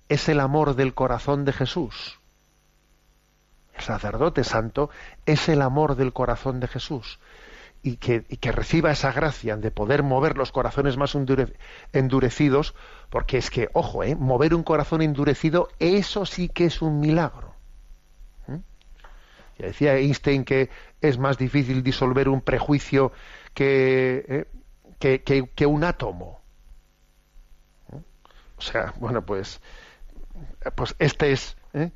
[0.09, 2.19] es el amor del corazón de Jesús.
[3.75, 4.89] El sacerdote santo
[5.25, 7.19] es el amor del corazón de Jesús.
[7.83, 11.15] Y que, y que reciba esa gracia de poder mover los corazones más
[11.93, 12.75] endurecidos,
[13.09, 14.15] porque es que, ojo, ¿eh?
[14.15, 17.51] mover un corazón endurecido, eso sí que es un milagro
[19.61, 20.69] decía Einstein que
[21.01, 23.11] es más difícil disolver un prejuicio
[23.53, 24.47] que,
[24.99, 26.41] eh, que, un átomo.
[28.57, 29.59] O sea, bueno, pues,
[30.75, 31.91] pues este es, ¿eh?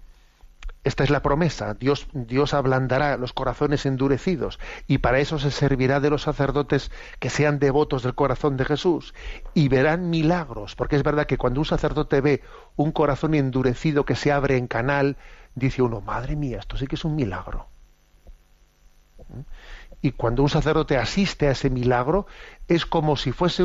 [0.85, 1.73] Esta es la promesa.
[1.73, 7.31] Dios, Dios ablandará los corazones endurecidos y para eso se servirá de los sacerdotes que
[7.31, 9.15] sean devotos del corazón de Jesús
[9.55, 12.43] y verán milagros, porque es verdad que cuando un sacerdote ve
[12.75, 15.17] un corazón endurecido que se abre en canal,
[15.55, 17.67] dice uno, madre mía, esto sí que es un milagro.
[20.03, 22.27] Y cuando un sacerdote asiste a ese milagro,
[22.67, 23.63] es como si fuese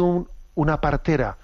[0.54, 1.36] una partera,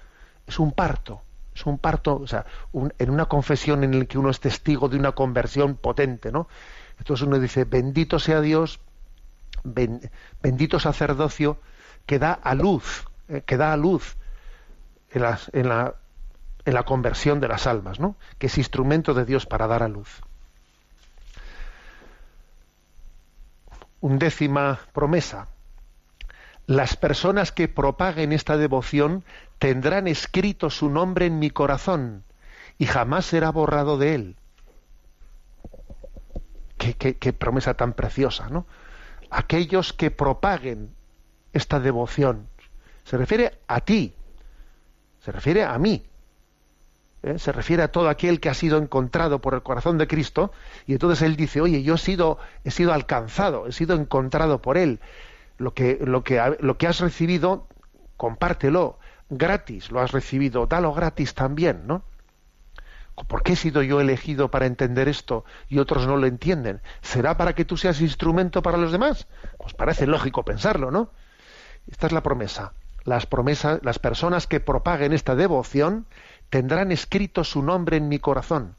[0.47, 1.21] es un parto,
[1.57, 4.97] es un parto, o sea, en una confesión en la que uno es testigo de
[4.97, 6.47] una conversión potente, ¿no?
[6.99, 8.79] Entonces uno dice, bendito sea Dios,
[9.63, 11.57] bendito sacerdocio
[12.05, 14.17] que da a luz, eh, que da a luz
[15.09, 15.95] en, en, la,
[16.63, 18.17] en la conversión de las almas, ¿no?
[18.37, 20.21] Que es instrumento de Dios para dar a luz.
[23.99, 25.47] Undécima promesa.
[26.67, 29.23] Las personas que propaguen esta devoción
[29.57, 32.23] tendrán escrito su nombre en mi corazón
[32.77, 34.35] y jamás será borrado de él.
[36.77, 38.67] Qué, qué promesa tan preciosa, ¿no?
[39.29, 40.93] Aquellos que propaguen
[41.53, 42.47] esta devoción.
[43.05, 44.13] Se refiere a ti,
[45.23, 46.05] se refiere a mí,
[47.23, 47.39] ¿eh?
[47.39, 50.51] se refiere a todo aquel que ha sido encontrado por el corazón de Cristo,
[50.85, 54.77] y entonces él dice, oye, yo he sido, he sido alcanzado, he sido encontrado por
[54.77, 54.99] él.
[55.57, 57.67] Lo que, lo que, lo que has recibido,
[58.15, 62.03] compártelo, gratis lo has recibido, dalo gratis también, ¿no?
[63.27, 66.81] ¿Por qué he sido yo elegido para entender esto y otros no lo entienden?
[67.01, 69.25] ¿Será para que tú seas instrumento para los demás?
[69.57, 71.09] Pues parece lógico pensarlo, ¿no?
[71.89, 72.73] Esta es la promesa.
[73.05, 76.05] Las promesas, las personas que propaguen esta devoción
[76.51, 78.75] tendrán escrito su nombre en mi corazón.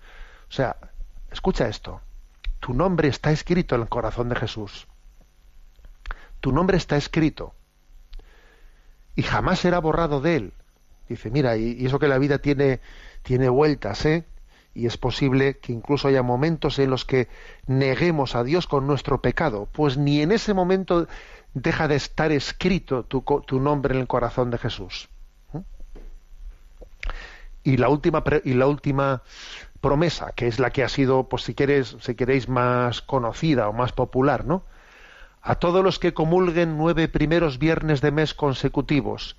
[0.49, 0.77] O sea,
[1.33, 2.01] escucha esto.
[2.61, 4.87] Tu nombre está escrito en el corazón de Jesús.
[6.41, 7.55] Tu nombre está escrito.
[9.17, 10.53] Y jamás será borrado de él.
[11.09, 12.81] Dice, mira, y, eso que la vida tiene,
[13.23, 14.25] tiene vueltas, ¿eh?
[14.75, 17.29] Y es posible que incluso haya momentos en los que
[17.67, 19.69] neguemos a Dios con nuestro pecado.
[19.73, 21.09] Pues ni en ese momento
[21.55, 25.09] deja de estar escrito tu, nombre en el corazón de Jesús.
[27.65, 29.23] Y la última, y la última
[29.81, 33.73] promesa, que es la que ha sido, pues si, quieres, si queréis, más conocida o
[33.73, 34.65] más popular, ¿no?
[35.49, 39.39] A todos los que comulguen nueve primeros viernes de mes consecutivos,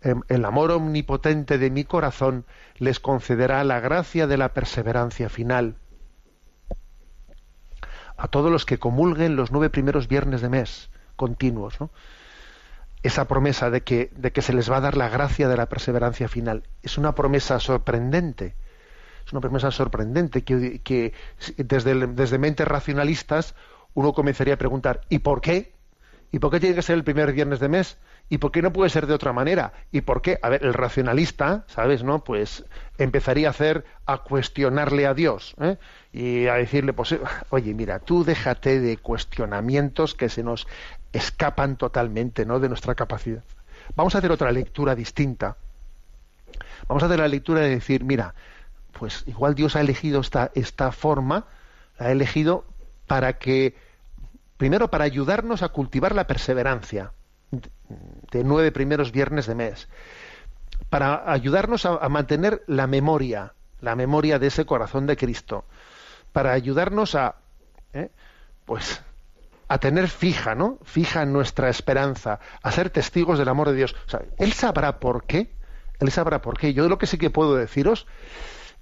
[0.00, 2.46] em, el amor omnipotente de mi corazón
[2.78, 5.76] les concederá la gracia de la perseverancia final.
[8.16, 11.76] A todos los que comulguen los nueve primeros viernes de mes continuos,
[13.02, 15.68] esa promesa de que, de que se les va a dar la gracia de la
[15.68, 16.62] perseverancia final.
[16.82, 18.56] Es una promesa sorprendente.
[19.26, 21.12] Es una promesa sorprendente que,
[21.58, 23.54] desde, desde mentes racionalistas
[23.94, 25.72] uno comenzaría a preguntar, ¿y por qué?
[26.30, 27.98] ¿Y por qué tiene que ser el primer viernes de mes?
[28.30, 29.74] ¿Y por qué no puede ser de otra manera?
[29.92, 30.38] ¿Y por qué?
[30.40, 32.02] A ver, el racionalista, ¿sabes?
[32.02, 32.24] ¿No?
[32.24, 32.64] Pues
[32.96, 35.76] empezaría a hacer, a cuestionarle a Dios, ¿eh?
[36.12, 37.14] Y a decirle, pues,
[37.50, 40.66] oye, mira, tú déjate de cuestionamientos que se nos
[41.12, 42.60] escapan totalmente, ¿no?
[42.60, 43.44] De nuestra capacidad.
[43.94, 45.58] Vamos a hacer otra lectura distinta.
[46.88, 48.34] Vamos a hacer la lectura de decir, mira,
[48.98, 51.44] pues igual Dios ha elegido esta, esta forma,
[51.98, 52.64] la ha elegido
[53.12, 53.76] para que,
[54.56, 57.12] primero, para ayudarnos a cultivar la perseverancia
[57.50, 59.86] de nueve primeros viernes de mes,
[60.88, 65.66] para ayudarnos a, mantener la memoria, la memoria de ese corazón de Cristo,
[66.32, 67.36] para ayudarnos a,
[67.92, 68.08] ¿eh?
[68.64, 69.02] pues,
[69.68, 70.78] a tener fija, ¿no?
[70.82, 73.94] Fija nuestra esperanza, a ser testigos del amor de Dios.
[74.38, 75.52] él sabrá por qué,
[76.00, 76.72] él sabrá por qué.
[76.72, 78.06] Yo lo que sí que puedo deciros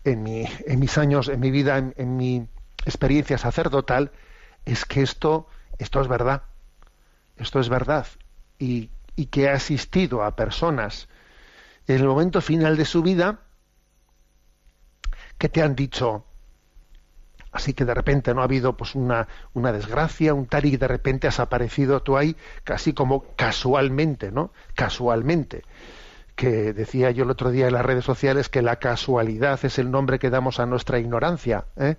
[0.05, 2.47] en, mi, en mis años, en mi vida, en mi
[2.85, 4.13] experiencia sacerdotal
[4.65, 5.47] es que esto,
[5.79, 6.43] esto es verdad.
[7.37, 8.07] Esto es verdad.
[8.59, 11.09] Y, y que ha asistido a personas
[11.87, 13.41] en el momento final de su vida
[15.39, 16.25] que te han dicho,
[17.51, 20.87] así que de repente no ha habido pues una, una desgracia, un tal y de
[20.87, 24.53] repente has aparecido tú ahí casi como casualmente, ¿no?
[24.75, 25.65] Casualmente.
[26.37, 29.91] Que decía yo el otro día en las redes sociales que la casualidad es el
[29.91, 31.65] nombre que damos a nuestra ignorancia.
[31.77, 31.97] ¿eh?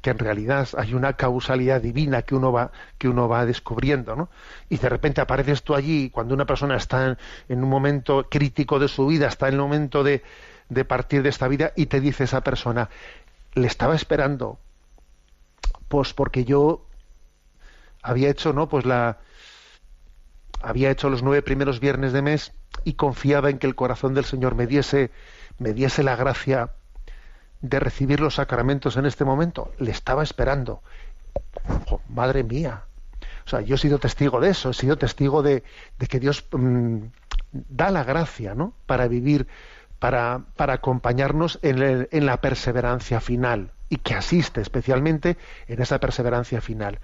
[0.00, 4.28] Que en realidad hay una causalidad divina que uno va que uno va descubriendo ¿no?
[4.68, 7.16] y de repente apareces tú allí cuando una persona está
[7.48, 10.22] en, un momento crítico de su vida está en el momento de,
[10.68, 12.88] de partir de esta vida y te dice esa persona
[13.54, 14.58] le estaba esperando
[15.88, 16.86] pues porque yo
[18.02, 19.18] había hecho no pues la
[20.60, 22.52] había hecho los nueve primeros viernes de mes
[22.84, 25.10] y confiaba en que el corazón del Señor me diese
[25.58, 26.70] me diese la gracia
[27.60, 29.72] de recibir los sacramentos en este momento.
[29.78, 30.82] Le estaba esperando.
[32.08, 32.84] madre mía.
[33.46, 35.62] O sea, yo he sido testigo de eso, he sido testigo de,
[36.08, 36.98] que Dios mm,
[37.50, 38.74] da la gracia, ¿no?
[38.84, 39.46] Para vivir,
[39.98, 46.60] para, para acompañarnos en, en la perseverancia final y que asiste especialmente en esa perseverancia
[46.60, 47.00] final.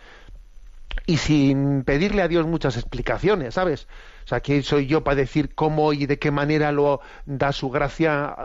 [1.07, 3.89] Y sin pedirle a Dios muchas explicaciones, ¿sabes?
[4.25, 7.71] O sea, ¿quién soy yo para decir cómo y de qué manera lo da su
[7.71, 8.37] gracia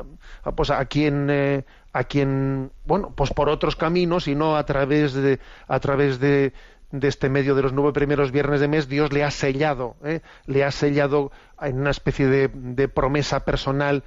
[0.56, 5.14] pues, a quien, eh, a quien, bueno, pues por otros caminos y no a través
[5.14, 6.54] de, a través de,
[6.92, 10.22] de este medio de los nueve primeros viernes de mes, Dios le ha sellado, ¿eh?
[10.46, 14.04] le ha sellado en una especie de, promesa personal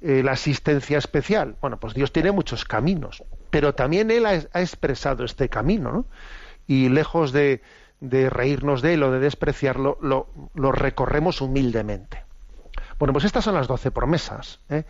[0.00, 1.56] eh, la asistencia especial.
[1.60, 6.06] Bueno, pues Dios tiene muchos caminos, pero también Él ha, ha expresado este camino, ¿no?
[6.66, 7.60] Y lejos de,
[8.00, 12.24] de reírnos de él o de despreciarlo, lo, lo recorremos humildemente.
[12.98, 14.84] Bueno, pues estas son las doce promesas ¿eh?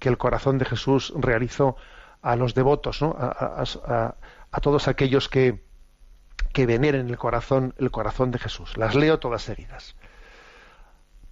[0.00, 1.76] Que el corazón de Jesús realizó
[2.22, 4.14] a los devotos, a,
[4.60, 5.62] todos aquellos que,
[6.52, 8.76] que veneren el corazón, el corazón de Jesús.
[8.76, 9.94] Las leo todas seguidas.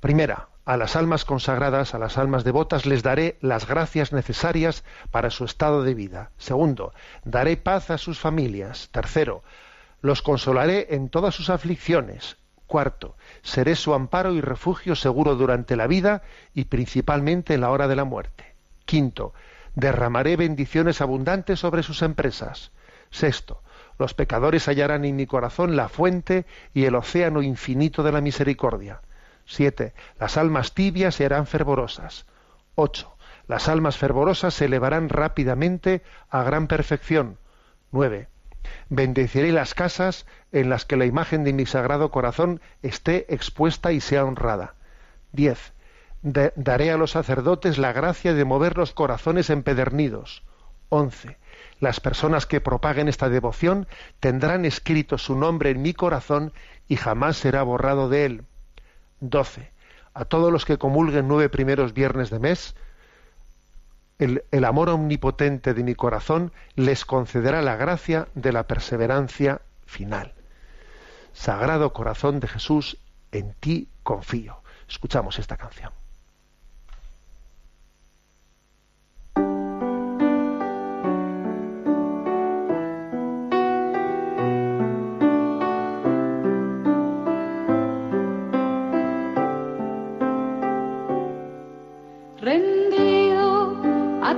[0.00, 5.30] Primera, a las almas consagradas, a las almas devotas, les daré las gracias necesarias para
[5.30, 6.30] su estado de vida.
[6.38, 6.92] Segundo,
[7.24, 8.90] daré paz a sus familias.
[8.92, 9.42] Tercero,
[10.02, 12.36] los consolaré en todas sus aflicciones.
[12.66, 17.88] Cuarto, seré su amparo y refugio seguro durante la vida y principalmente en la hora
[17.88, 18.47] de la muerte.
[18.88, 19.34] Quinto,
[19.74, 22.72] derramaré bendiciones abundantes sobre sus empresas.
[23.10, 23.62] Sexto,
[23.98, 29.02] los pecadores hallarán en mi corazón la fuente y el océano infinito de la misericordia.
[29.44, 32.24] Siete, las almas tibias serán fervorosas.
[32.76, 33.14] Ocho,
[33.46, 37.36] las almas fervorosas se elevarán rápidamente a gran perfección.
[37.92, 38.28] Nueve,
[38.88, 44.00] Bendeciré las casas en las que la imagen de mi sagrado corazón esté expuesta y
[44.00, 44.76] sea honrada.
[46.22, 46.52] 10.
[46.56, 50.42] daré a los sacerdotes la gracia de mover los corazones empedernidos.
[50.90, 51.36] 11.
[51.80, 53.86] Las personas que propaguen esta devoción
[54.20, 56.52] tendrán escrito su nombre en mi corazón
[56.88, 58.44] y jamás será borrado de él.
[59.20, 59.70] 12.
[60.14, 62.74] A todos los que comulguen nueve primeros viernes de mes,
[64.18, 70.34] el, amor omnipotente de mi corazón les concederá la gracia de la perseverancia final.
[71.32, 72.98] Sagrado corazón de Jesús,
[73.30, 74.60] en ti confío.
[74.88, 75.92] Escuchamos esta canción.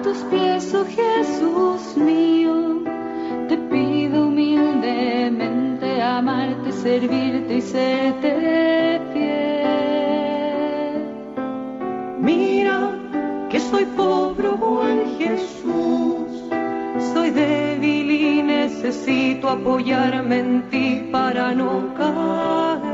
[0.02, 2.82] Tus pies, oh Jesús mío,
[3.48, 9.80] te pido humildemente amarte, servirte y serte fiel.
[12.20, 12.98] Mira
[13.50, 16.30] que soy pobre, oh buen Jesús,
[17.12, 22.89] soy débil y necesito apoyarme en ti para no caer.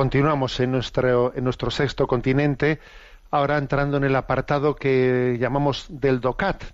[0.00, 2.80] Continuamos en nuestro, sexto continente,
[3.30, 6.64] ahora entrando en el apartado que llamamos del DOCAT.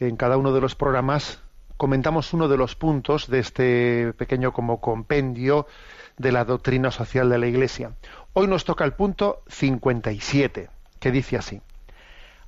[0.00, 1.40] En cada uno de los programas
[1.76, 5.68] comentamos uno de los puntos de este pequeño como compendio
[6.16, 7.92] de la doctrina social de la Iglesia.
[8.32, 11.62] Hoy nos toca el punto 57, que dice así.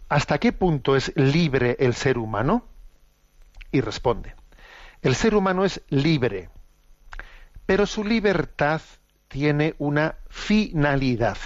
[0.08, 2.64] ¿Hasta qué punto es libre el ser humano?
[3.70, 4.34] Y responde,
[5.00, 6.48] el ser humano es libre,
[7.66, 8.80] pero su libertad
[9.30, 11.38] tiene una finalidad.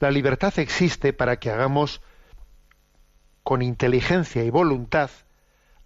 [0.00, 2.02] La libertad existe para que hagamos
[3.42, 5.10] con inteligencia y voluntad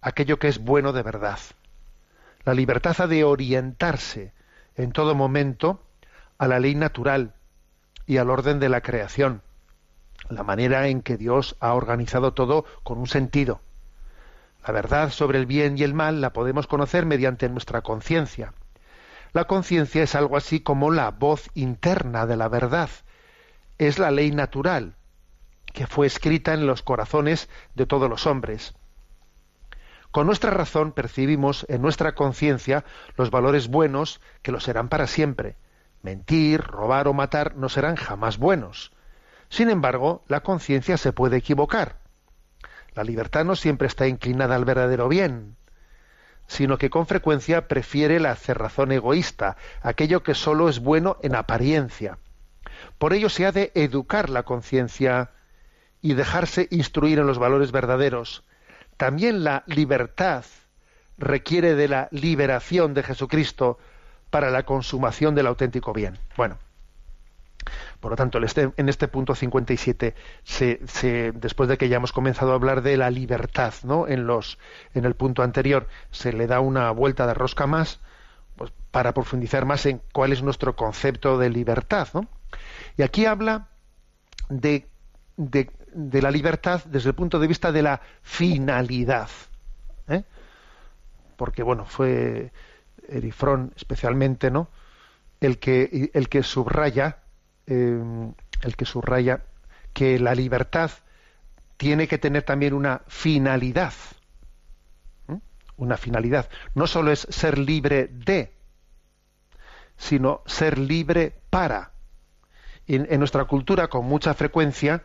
[0.01, 1.39] aquello que es bueno de verdad.
[2.43, 4.33] La libertad ha de orientarse
[4.75, 5.81] en todo momento
[6.37, 7.33] a la ley natural
[8.05, 9.41] y al orden de la creación,
[10.29, 13.61] la manera en que Dios ha organizado todo con un sentido.
[14.67, 18.53] La verdad sobre el bien y el mal la podemos conocer mediante nuestra conciencia.
[19.31, 22.89] La conciencia es algo así como la voz interna de la verdad.
[23.77, 24.95] Es la ley natural
[25.73, 28.73] que fue escrita en los corazones de todos los hombres.
[30.11, 32.83] Con nuestra razón percibimos en nuestra conciencia
[33.15, 35.55] los valores buenos que lo serán para siempre.
[36.01, 38.91] Mentir, robar o matar no serán jamás buenos.
[39.49, 41.99] Sin embargo, la conciencia se puede equivocar.
[42.93, 45.55] La libertad no siempre está inclinada al verdadero bien,
[46.49, 52.17] sino que con frecuencia prefiere la cerrazón egoísta, aquello que solo es bueno en apariencia.
[52.97, 55.29] Por ello se ha de educar la conciencia
[56.01, 58.43] y dejarse instruir en los valores verdaderos.
[58.97, 60.43] También la libertad
[61.19, 63.77] requiere de la liberación de Jesucristo
[64.31, 66.17] para la consumación del auténtico bien.
[66.35, 66.57] Bueno,
[67.99, 72.53] por lo tanto, en este punto 57, se, se, después de que ya hemos comenzado
[72.53, 74.07] a hablar de la libertad, ¿no?
[74.07, 74.19] En
[74.93, 77.99] el punto anterior, se le da una vuelta de rosca más,
[78.55, 82.07] pues, para profundizar más en cuál es nuestro concepto de libertad.
[82.95, 83.67] Y aquí habla
[84.49, 84.87] de
[85.93, 89.29] la libertad desde el punto de vista de la finalidad,
[90.07, 90.23] ¿eh?
[91.35, 92.51] porque bueno, fue
[93.07, 94.69] Erifrón especialmente, ¿no?
[95.41, 97.19] El que, el que subraya
[97.69, 99.43] eh, el que subraya
[99.93, 100.91] que la libertad
[101.77, 103.93] tiene que tener también una finalidad.
[105.77, 106.49] Una finalidad.
[106.75, 108.51] No solo es ser libre de,
[109.97, 111.91] sino ser libre para.
[112.87, 115.03] En, nuestra cultura, con mucha frecuencia,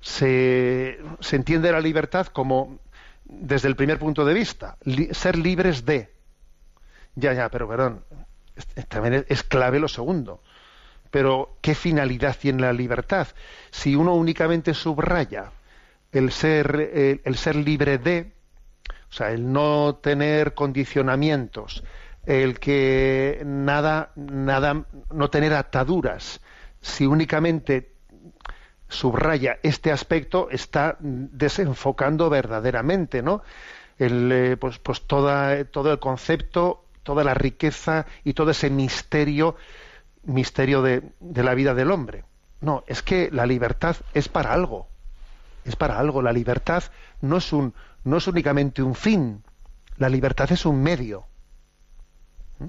[0.00, 2.78] se, se, entiende la libertad como
[3.24, 4.78] desde el primer punto de vista,
[5.10, 6.14] ser libres de.
[7.16, 8.04] Ya, ya, pero perdón,
[8.88, 10.40] también es clave lo segundo.
[11.16, 13.26] Pero, ¿qué finalidad tiene la libertad?
[13.70, 15.50] Si uno únicamente subraya
[16.12, 18.32] el ser, el, ser libre de,
[19.08, 21.82] o sea, el no tener condicionamientos,
[22.26, 26.42] el que nada, nada, no tener ataduras,
[26.82, 27.92] si únicamente
[28.86, 33.42] subraya este aspecto, está desenfocando verdaderamente, ¿no?
[33.96, 39.56] El, eh, pues, pues toda, todo el concepto, toda la riqueza y todo ese misterio,
[40.26, 42.24] misterio de, la vida del hombre.
[42.60, 44.88] No, es que la libertad es para algo
[45.66, 46.22] es para algo.
[46.22, 46.84] La libertad
[47.20, 47.74] no es, un,
[48.04, 49.42] no es únicamente un fin,
[49.98, 51.24] la libertad es un medio.
[52.58, 52.68] ¿Mm?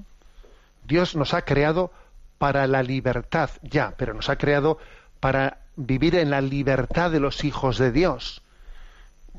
[0.86, 1.92] Dios nos ha creado
[2.38, 4.78] para la libertad, ya, pero nos ha creado
[5.20, 8.44] para vivir en la libertad de los hijos de Dios,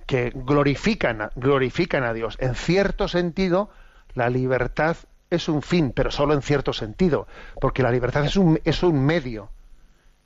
[0.06, 2.36] que glorifican, glorifican a Dios.
[2.40, 3.70] En cierto sentido,
[4.14, 4.96] la libertad
[5.30, 7.26] es un fin, pero solo en cierto sentido,
[7.60, 9.50] porque la libertad es un, es un medio,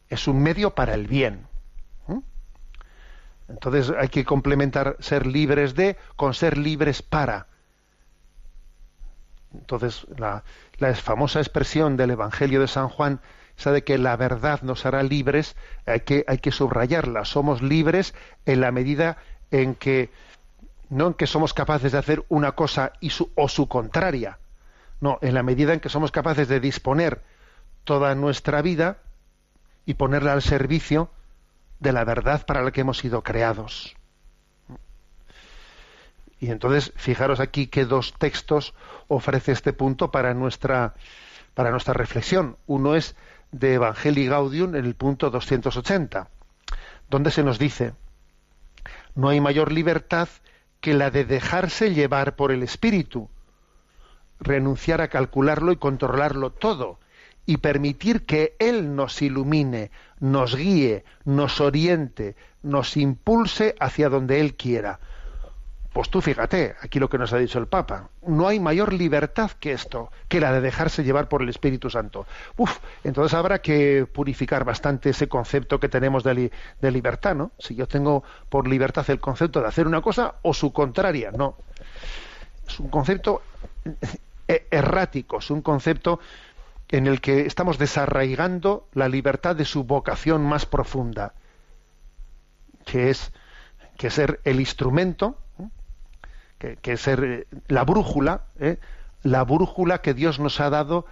[0.08, 1.46] es un medio para el bien.
[3.48, 7.48] Entonces hay que complementar ser libres de con ser libres para.
[9.52, 10.42] Entonces la,
[10.94, 13.20] famosa expresión del Evangelio de San Juan,
[13.58, 17.26] esa de que la verdad nos hará libres, hay que, hay que subrayarla.
[17.26, 18.14] Somos libres
[18.46, 19.18] en la medida
[19.50, 20.10] en que
[20.88, 24.38] no en que somos capaces de hacer una cosa y su, o su contraria,
[25.02, 27.22] no, en la medida en que somos capaces de disponer
[27.82, 28.98] toda nuestra vida
[29.84, 31.10] y ponerla al servicio
[31.80, 33.96] de la verdad para la que hemos sido creados.
[36.38, 38.74] Y entonces, fijaros aquí que dos textos
[39.08, 40.94] ofrece este punto para nuestra,
[41.54, 42.56] para nuestra reflexión.
[42.68, 43.16] Uno es
[43.50, 46.28] de Evangelii Gaudium en el punto 280,
[47.10, 47.94] donde se nos dice,
[49.16, 50.28] no hay mayor libertad
[50.80, 53.28] que la de dejarse llevar por el Espíritu,
[54.42, 56.98] renunciar a calcularlo y controlarlo todo,
[57.46, 59.90] y permitir que Él nos ilumine,
[60.20, 65.00] nos guíe, nos oriente, nos impulse hacia donde Él quiera.
[65.92, 69.50] Pues tú fíjate, aquí lo que nos ha dicho el Papa, no hay mayor libertad
[69.50, 72.26] que esto, que la de dejarse llevar por el Espíritu Santo.
[72.56, 77.50] Uf, entonces habrá que purificar bastante ese concepto que tenemos de, de libertad, ¿no?
[77.58, 81.56] Si yo tengo por libertad el concepto de hacer una cosa o su contraria, no.
[82.66, 83.42] Es un concepto
[84.52, 86.20] eh, errático, es un concepto
[86.92, 91.32] en el que estamos desarraigando la libertad de su vocación más profunda,
[92.84, 93.32] que es
[93.96, 95.38] que ser el instrumento,
[96.58, 98.78] que, es ser eh, la brújula, ¿eh?
[99.22, 101.06] la brújula que Dios nos ha dado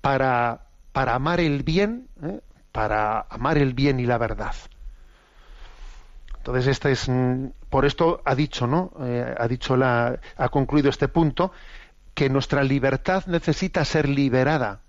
[0.00, 0.62] para,
[0.92, 2.40] para amar el bien, ¿eh?
[2.72, 4.54] para amar el bien y la verdad.
[6.38, 8.92] Entonces, este es mm, por esto ha dicho, ¿no?
[9.38, 11.52] ha dicho la, ha concluido este punto
[12.14, 14.80] que nuestra libertad necesita ser liberada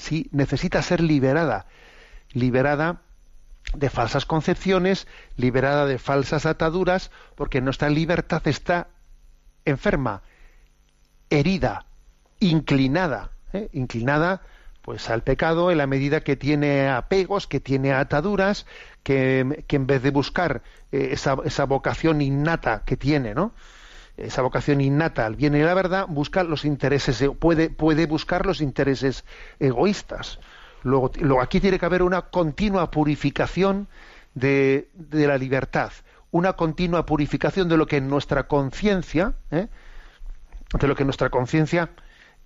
[0.00, 1.66] sí necesita ser liberada,
[2.32, 3.02] liberada
[3.74, 5.06] de falsas concepciones,
[5.36, 8.88] liberada de falsas ataduras, porque nuestra libertad está
[9.66, 10.22] enferma,
[11.28, 11.84] herida,
[12.40, 13.68] inclinada, ¿eh?
[13.72, 14.40] inclinada
[14.80, 18.64] pues al pecado en la medida que tiene apegos, que tiene ataduras,
[19.02, 23.52] que, en vez de buscar eh, esa, esa, vocación innata que tiene, ¿no?
[24.20, 28.60] Esa vocación innata al bien y la verdad, busca los intereses, puede, puede buscar los
[28.60, 29.24] intereses
[29.58, 30.38] egoístas.
[30.82, 31.10] Luego,
[31.40, 33.88] aquí tiene que haber una continua purificación
[34.34, 35.92] de, la libertad,
[36.30, 39.66] una continua purificación de lo que nuestra conciencia, ¿eh?
[40.78, 41.90] de lo que nuestra conciencia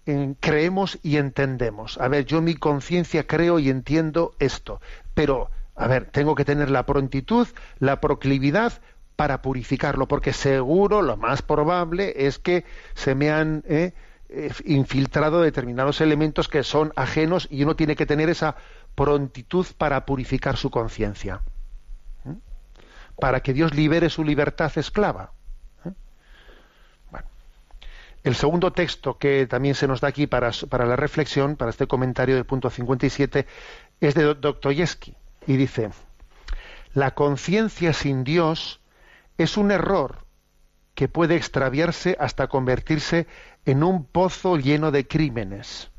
[0.07, 1.99] eh, creemos y entendemos.
[1.99, 4.81] A ver, yo mi conciencia creo y entiendo esto,
[5.15, 7.47] pero, a ver, tengo que tener la prontitud,
[7.79, 8.81] la proclividad
[9.17, 13.93] para purificarlo, porque seguro lo más probable es que se me han eh,
[14.29, 18.57] eh, infiltrado determinados elementos que son ajenos y uno tiene que tener esa
[18.95, 21.43] prontitud para purificar su conciencia,
[23.21, 25.33] para que Dios libere su libertad esclava.
[27.11, 27.29] Bueno.
[28.25, 31.87] El segundo texto que también se nos da aquí para, para la reflexión, para este
[31.87, 33.47] comentario del punto 57,
[34.01, 35.15] es de Dostoyevsky
[35.47, 35.91] y dice,
[36.95, 38.81] la conciencia sin Dios
[39.39, 40.25] es un error
[40.95, 43.27] que puede extraviarse hasta convertirse
[43.65, 45.91] en un pozo lleno de crímenes.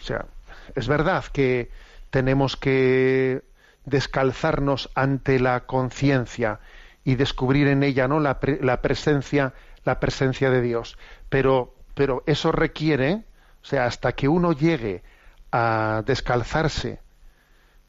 [0.00, 0.26] O sea,
[0.74, 1.70] es verdad que
[2.10, 3.42] tenemos que
[3.84, 6.60] descalzarnos ante la conciencia
[7.04, 9.54] y descubrir en ella no la, presencia
[9.84, 10.98] la presencia de Dios
[11.30, 13.24] pero pero eso requiere
[13.62, 15.02] o sea hasta que uno llegue
[15.50, 17.00] a descalzarse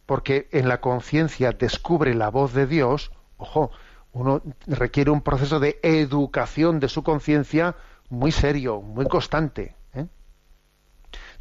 [0.05, 3.11] porque en la conciencia descubre la voz de Dios
[3.41, 3.71] ojo
[4.13, 7.75] uno requiere un proceso de educación de su conciencia
[8.09, 10.07] muy serio muy constante ¿eh?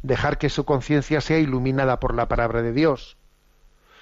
[0.01, 3.17] dejar que su conciencia sea iluminada por la palabra de Dios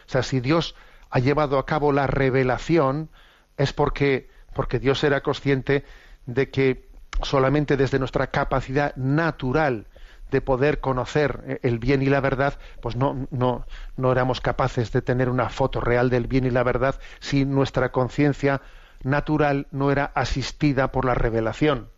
[0.08, 0.76] o sea si Dios
[1.10, 3.10] ha llevado a cabo la revelación
[3.58, 5.84] es porque, porque Dios era consciente
[6.26, 6.88] de que
[7.24, 9.88] solamente desde nuestra capacidad natural
[10.32, 13.65] de poder conocer el bien y la verdad, pues no, no,
[13.97, 17.91] no éramos capaces de tener una foto real del bien y la verdad si nuestra
[17.91, 18.61] conciencia
[19.03, 21.89] natural no era asistida por la revelación.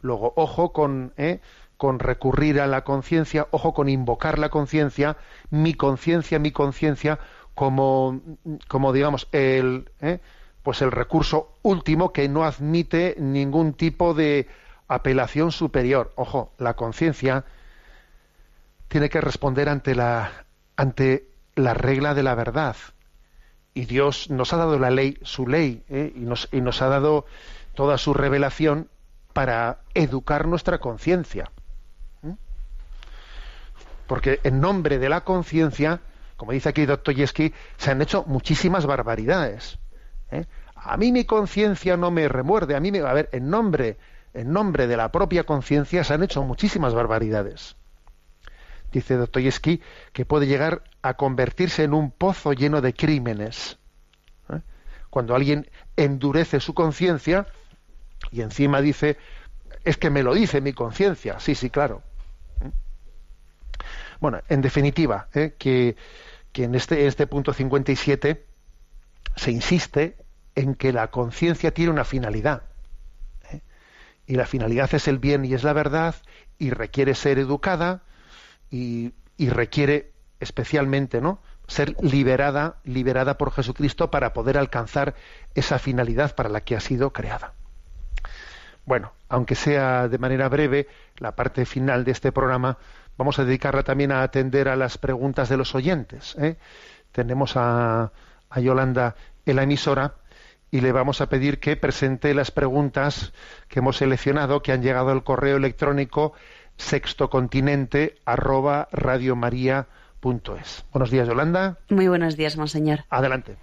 [0.00, 1.40] Luego, ojo con, ¿eh?
[1.76, 5.16] con recurrir a la conciencia, ojo con invocar la conciencia,
[5.50, 7.18] mi conciencia, mi conciencia,
[7.54, 8.20] como,
[8.68, 10.20] como digamos, el, ¿eh?
[10.62, 14.48] pues el recurso último que no admite ningún tipo de
[14.88, 16.12] apelación superior.
[16.16, 17.44] Ojo, la conciencia
[18.92, 20.44] tiene que responder ante la
[20.76, 22.76] ante la regla de la verdad.
[23.72, 26.12] Y Dios nos ha dado la ley, su ley, ¿eh?
[26.14, 27.24] y, nos, y nos ha dado
[27.74, 28.90] toda su revelación
[29.32, 31.50] para educar nuestra conciencia.
[32.20, 32.32] ¿Mm?
[34.06, 36.00] Porque en nombre de la conciencia,
[36.36, 39.78] como dice aquí Dostoyevsky, se han hecho muchísimas barbaridades.
[40.30, 40.44] ¿eh?
[40.74, 43.00] A mí mi conciencia no me remuerde, a mí me...
[43.00, 43.96] A ver, en nombre,
[44.34, 47.76] en nombre de la propia conciencia se han hecho muchísimas barbaridades.
[48.92, 49.80] Dice Dostoyevsky
[50.12, 53.78] que puede llegar a convertirse en un pozo lleno de crímenes.
[54.50, 54.60] ¿eh?
[55.10, 57.46] Cuando alguien endurece su conciencia
[58.30, 59.18] y encima dice,
[59.84, 61.40] es que me lo dice mi conciencia.
[61.40, 62.02] Sí, sí, claro.
[62.60, 62.70] ¿eh?
[64.20, 65.96] Bueno, en definitiva, que,
[66.52, 68.46] que, en este, este punto 57
[69.36, 70.16] se insiste
[70.54, 72.62] en que la conciencia tiene una finalidad.
[73.50, 73.60] ¿eh?
[74.26, 76.14] Y la finalidad es el bien y es la verdad,
[76.58, 78.02] y requiere ser educada,
[78.72, 79.12] y,
[79.50, 81.40] requiere especialmente, ¿no?
[81.68, 85.14] ser liberada, liberada por Jesucristo para poder alcanzar
[85.54, 87.54] esa finalidad para la que ha sido creada.
[88.84, 92.78] Bueno, aunque sea de manera breve, la parte final de este programa
[93.16, 96.36] vamos a dedicarla también a atender a las preguntas de los oyentes.
[96.38, 96.56] ¿eh?
[97.12, 98.12] Tenemos a,
[98.50, 99.14] a Yolanda
[99.46, 100.14] en la emisora
[100.70, 103.32] y le vamos a pedir que presente las preguntas
[103.68, 106.32] que hemos seleccionado, que han llegado al correo electrónico
[106.76, 108.88] sextocontinente arroba
[110.92, 111.78] Buenos días, Yolanda.
[111.88, 113.04] Muy buenos días, monseñor.
[113.10, 113.56] Adelante.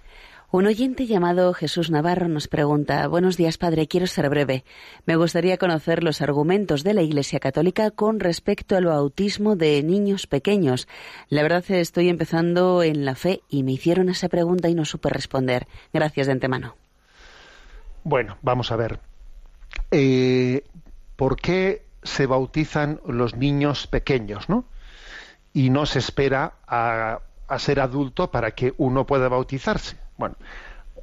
[0.52, 4.64] Un oyente llamado Jesús Navarro nos pregunta, Buenos días, padre, quiero ser breve.
[5.06, 10.26] Me gustaría conocer los argumentos de la Iglesia Católica con respecto al bautismo de niños
[10.26, 10.88] pequeños.
[11.28, 15.08] La verdad estoy empezando en la fe y me hicieron esa pregunta y no supe
[15.08, 15.68] responder.
[15.92, 16.74] Gracias de antemano.
[18.02, 18.98] Bueno, vamos a ver.
[19.92, 20.64] Eh,
[21.14, 24.64] ¿Por qué se bautizan los niños pequeños, no?
[25.52, 27.20] Y no se espera a,
[27.58, 29.96] ser adulto para que uno pueda bautizarse.
[30.16, 30.36] Bueno,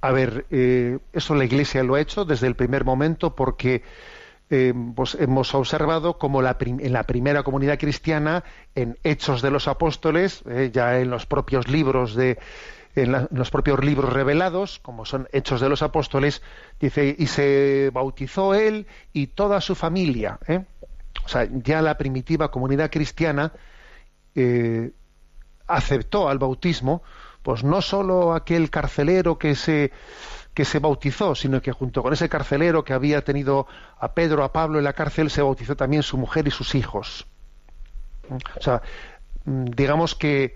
[0.02, 3.84] a ver, eh, eso la Iglesia lo ha hecho desde el primer momento porque
[4.50, 8.45] eh, pues hemos observado como la en la primera comunidad cristiana,
[8.76, 12.38] en Hechos de los Apóstoles, ya en los propios libros de,
[12.98, 16.41] en, los propios libros revelados, como son Hechos de los Apóstoles,
[16.80, 20.39] dice, y se bautizó él y toda su familia.
[20.48, 20.66] ¿eh?
[21.24, 23.52] O sea, ya la primitiva comunidad cristiana
[24.36, 24.91] eh,
[25.68, 27.04] aceptó al bautismo,
[27.43, 29.91] pues no solo aquel carcelero que se
[30.54, 33.68] que se bautizó, sino que junto con ese carcelero que había tenido
[34.00, 37.28] a Pedro, a Pablo en la cárcel, se bautizó también su mujer y sus hijos.
[38.28, 38.82] O sea,
[39.45, 40.56] mm, digamos que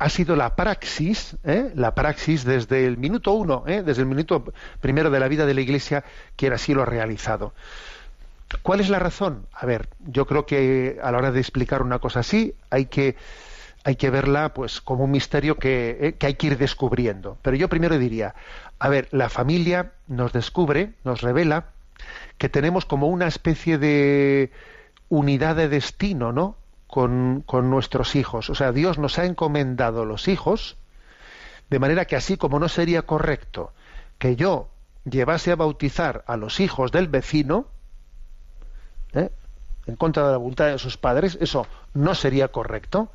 [0.00, 1.72] ha sido la praxis, ¿eh?
[1.74, 3.82] la praxis desde el minuto uno, ¿eh?
[3.82, 4.42] desde el minuto
[4.80, 6.04] primero de la vida de la Iglesia,
[6.36, 7.52] quien así lo ha realizado.
[8.62, 9.46] ¿Cuál es la razón?
[9.52, 13.16] A ver, yo creo que a la hora de explicar una cosa así hay que
[13.84, 16.12] hay que verla pues como un misterio que, ¿eh?
[16.14, 17.36] que hay que ir descubriendo.
[17.42, 18.34] Pero yo primero diría,
[18.78, 21.66] a ver, la familia nos descubre, nos revela
[22.38, 24.50] que tenemos como una especie de
[25.10, 26.56] unidad de destino, ¿no?
[26.90, 28.50] Con, nuestros hijos.
[28.50, 30.76] O sea, Dios nos ha encomendado los hijos,
[31.70, 33.72] de manera que así como no sería correcto
[34.18, 34.68] que yo
[35.04, 37.68] llevase a bautizar a los hijos del vecino,
[39.14, 39.30] ¿eh?
[39.86, 43.10] en contra de la voluntad de sus padres, eso no sería correcto.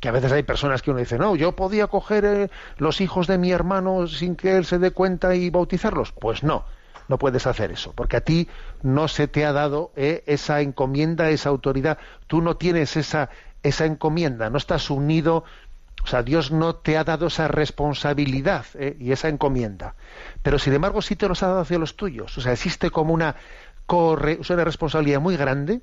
[0.00, 3.26] Que a veces hay personas que uno dice, no, yo podía coger eh, los hijos
[3.26, 6.12] de mi hermano sin que él se dé cuenta y bautizarlos.
[6.12, 6.64] Pues no,
[7.08, 8.48] no puedes hacer eso, porque a ti
[8.82, 13.30] no se te ha dado eh, esa encomienda, esa autoridad, tú no tienes esa,
[13.62, 15.44] esa encomienda, no estás unido,
[16.04, 18.96] o sea, Dios no te ha dado esa responsabilidad ¿eh?
[19.00, 19.94] y esa encomienda.
[20.42, 22.38] Pero sin embargo sí te los ha dado hacia los tuyos.
[22.38, 23.34] O sea, existe como una,
[23.86, 25.80] corre, una responsabilidad muy grande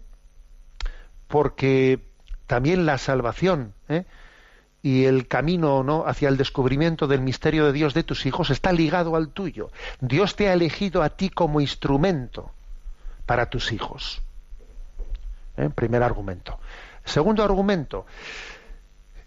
[1.27, 1.99] porque
[2.47, 4.05] también la salvación ¿eh?
[4.85, 6.05] Y el camino ¿no?
[6.05, 9.71] hacia el descubrimiento del misterio de Dios de tus hijos está ligado al tuyo.
[9.99, 12.51] Dios te ha elegido a ti como instrumento
[13.25, 14.21] para tus hijos.
[15.57, 15.71] ¿Eh?
[15.73, 16.59] Primer argumento.
[17.03, 18.05] Segundo argumento,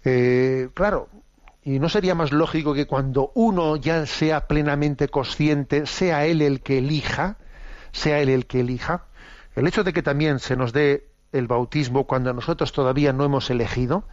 [0.04, 1.08] eh, claro,
[1.64, 6.60] y no sería más lógico que cuando uno ya sea plenamente consciente, sea él el
[6.60, 7.36] que elija,
[7.90, 9.06] sea él el que elija,
[9.56, 13.50] el hecho de que también se nos dé el bautismo cuando nosotros todavía no hemos
[13.50, 14.04] elegido,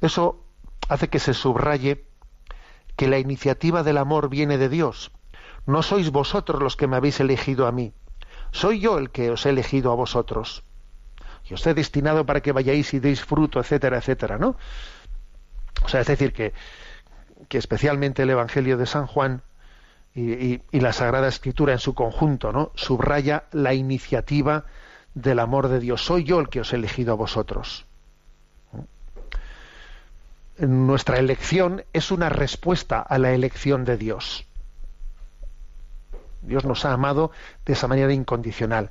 [0.00, 0.42] eso
[0.88, 2.04] hace que se subraye
[2.96, 5.12] que la iniciativa del amor viene de Dios.
[5.66, 7.92] No sois vosotros los que me habéis elegido a mí,
[8.52, 10.64] soy yo el que os he elegido a vosotros.
[11.44, 14.56] Y os he destinado para que vayáis y deis fruto, etcétera, etcétera, ¿no?
[15.82, 16.52] O sea, es decir, que,
[17.48, 19.42] que especialmente el Evangelio de San Juan
[20.14, 22.72] y, y, la Sagrada Escritura en su conjunto, ¿no?
[22.74, 24.64] Subraya la iniciativa
[25.14, 26.04] del amor de Dios.
[26.04, 27.86] Soy yo el que os he elegido a vosotros.
[30.58, 34.46] Nuestra elección es una respuesta a la elección de Dios.
[36.42, 37.30] Dios nos ha amado
[37.64, 38.90] de esa manera incondicional.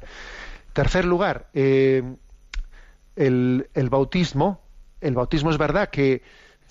[0.73, 2.03] Tercer lugar, eh,
[3.15, 4.61] el, bautismo.
[5.01, 6.21] El bautismo es verdad que,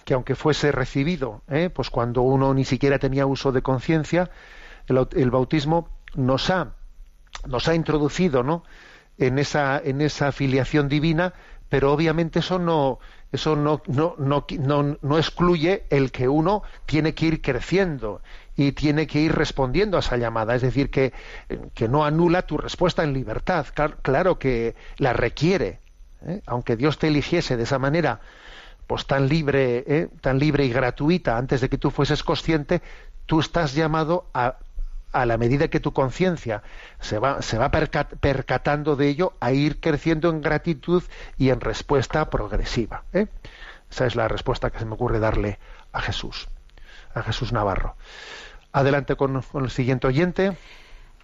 [0.05, 4.30] que aunque fuese recibido, eh, pues cuando uno ni siquiera tenía uso de conciencia,
[4.86, 6.74] el, bautismo nos ha,
[7.47, 8.62] nos ha introducido, ¿no?
[9.18, 11.34] en esa, en esa filiación divina,
[11.68, 12.99] pero obviamente eso no,
[13.37, 14.45] eso no, no, no,
[15.01, 18.20] no, excluye el que uno tiene que ir creciendo
[18.57, 20.55] y tiene que ir respondiendo a esa llamada.
[20.55, 21.12] Es decir, que,
[21.74, 23.66] que no anula tu respuesta en libertad.
[24.03, 25.80] Claro, que la requiere.
[26.26, 26.43] ¿eh?
[26.47, 28.20] Aunque Dios te eligiese de esa manera,
[28.87, 30.09] pues tan libre, ¿eh?
[30.20, 32.82] tan libre y gratuita antes de que tú fueses consciente,
[33.26, 34.57] tú estás llamado a
[35.12, 36.62] a la medida que tu conciencia
[37.00, 41.02] se va, se va percatando de ello, a ir creciendo en gratitud
[41.38, 43.04] y en respuesta progresiva.
[43.12, 43.26] ¿eh?
[43.90, 45.59] Esa es la respuesta que se me ocurre darle
[45.92, 46.48] a Jesús,
[47.14, 47.96] a Jesús Navarro.
[48.72, 50.57] Adelante con, el siguiente oyente.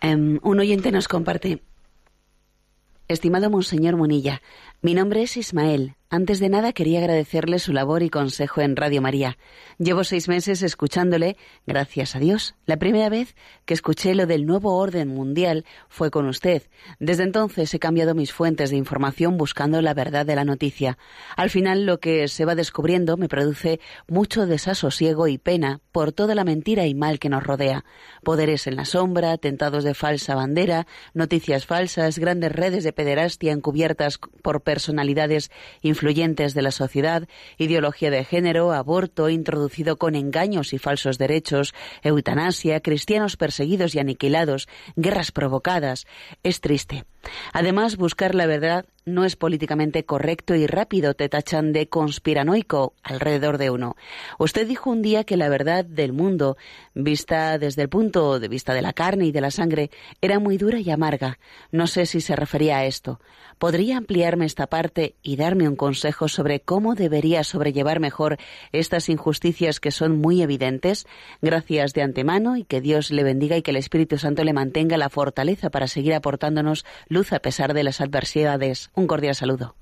[0.01, 1.63] Em, un oyente nos comparte.
[3.09, 4.41] Estimado Monseñor Munilla,
[4.81, 5.97] mi nombre es Ismael.
[6.15, 9.39] Antes de nada quería agradecerle su labor y consejo en Radio María.
[9.79, 12.55] Llevo seis meses escuchándole, gracias a Dios.
[12.67, 13.35] La primera vez
[13.65, 16.65] que escuché lo del nuevo orden mundial fue con usted.
[16.99, 20.99] Desde entonces he cambiado mis fuentes de información buscando la verdad de la noticia.
[21.35, 26.35] Al final lo que se va descubriendo me produce mucho desasosiego y pena por toda
[26.35, 27.87] la mentira y mal que nos rodea.
[28.23, 34.19] Poderes en la sombra, tentados de falsa bandera, noticias falsas, grandes redes de pederastia encubiertas
[34.19, 35.51] por personalidades
[35.81, 37.29] influyentes de la sociedad,
[37.59, 44.69] ideología de género, aborto introducido con engaños y falsos derechos, eutanasia, cristianos perseguidos y aniquilados,
[44.97, 46.07] guerras provocadas.
[46.43, 47.05] Es triste.
[47.53, 53.59] Además, buscar la verdad no es políticamente correcto y rápido, te tachan de conspiranoico alrededor
[53.59, 53.97] de uno.
[54.39, 56.57] Usted dijo un día que la verdad del mundo,
[56.95, 60.57] vista desde el punto de vista de la carne y de la sangre, era muy
[60.57, 61.39] dura y amarga.
[61.73, 63.21] No sé si se refería a esto.
[63.59, 68.39] ¿Podría ampliarme esta parte y darme un consejo sobre cómo debería sobrellevar mejor
[68.73, 71.07] estas injusticias que son muy evidentes?
[71.41, 74.97] Gracias de antemano y que Dios le bendiga y que el Espíritu Santo le mantenga
[74.97, 78.91] la fortaleza para seguir aportándonos luz a pesar de las adversidades.
[78.95, 79.77] Un cordial saludo.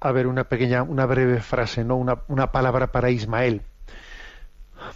[0.00, 1.96] A ver, una pequeña, una breve frase, ¿no?
[1.96, 3.62] Una, una palabra para Ismael.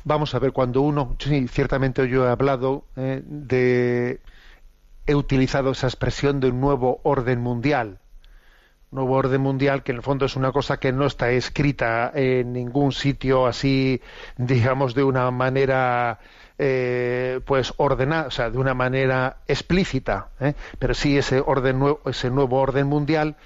[0.05, 4.21] Vamos a ver, cuando uno, sí, ciertamente yo he hablado eh, de,
[5.07, 7.99] he utilizado esa expresión de un nuevo orden mundial.
[8.91, 12.53] Nuevo orden mundial que en el fondo es una cosa que no está escrita en
[12.53, 14.01] ningún sitio así,
[14.37, 16.21] digamos, de una manera
[16.57, 20.55] eh, pues ordenar, o sea, de una manera explícita, ¿eh?
[20.79, 23.37] pero sí ese orden nuevo, ese nuevo orden mundial,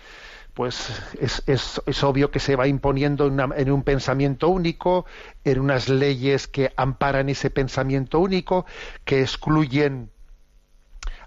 [0.53, 0.91] pues
[1.21, 5.07] es, es, es obvio que se va imponiendo en, un pensamiento único,
[5.45, 8.67] en unas leyes que amparan ese pensamiento único,
[9.05, 10.11] que excluyen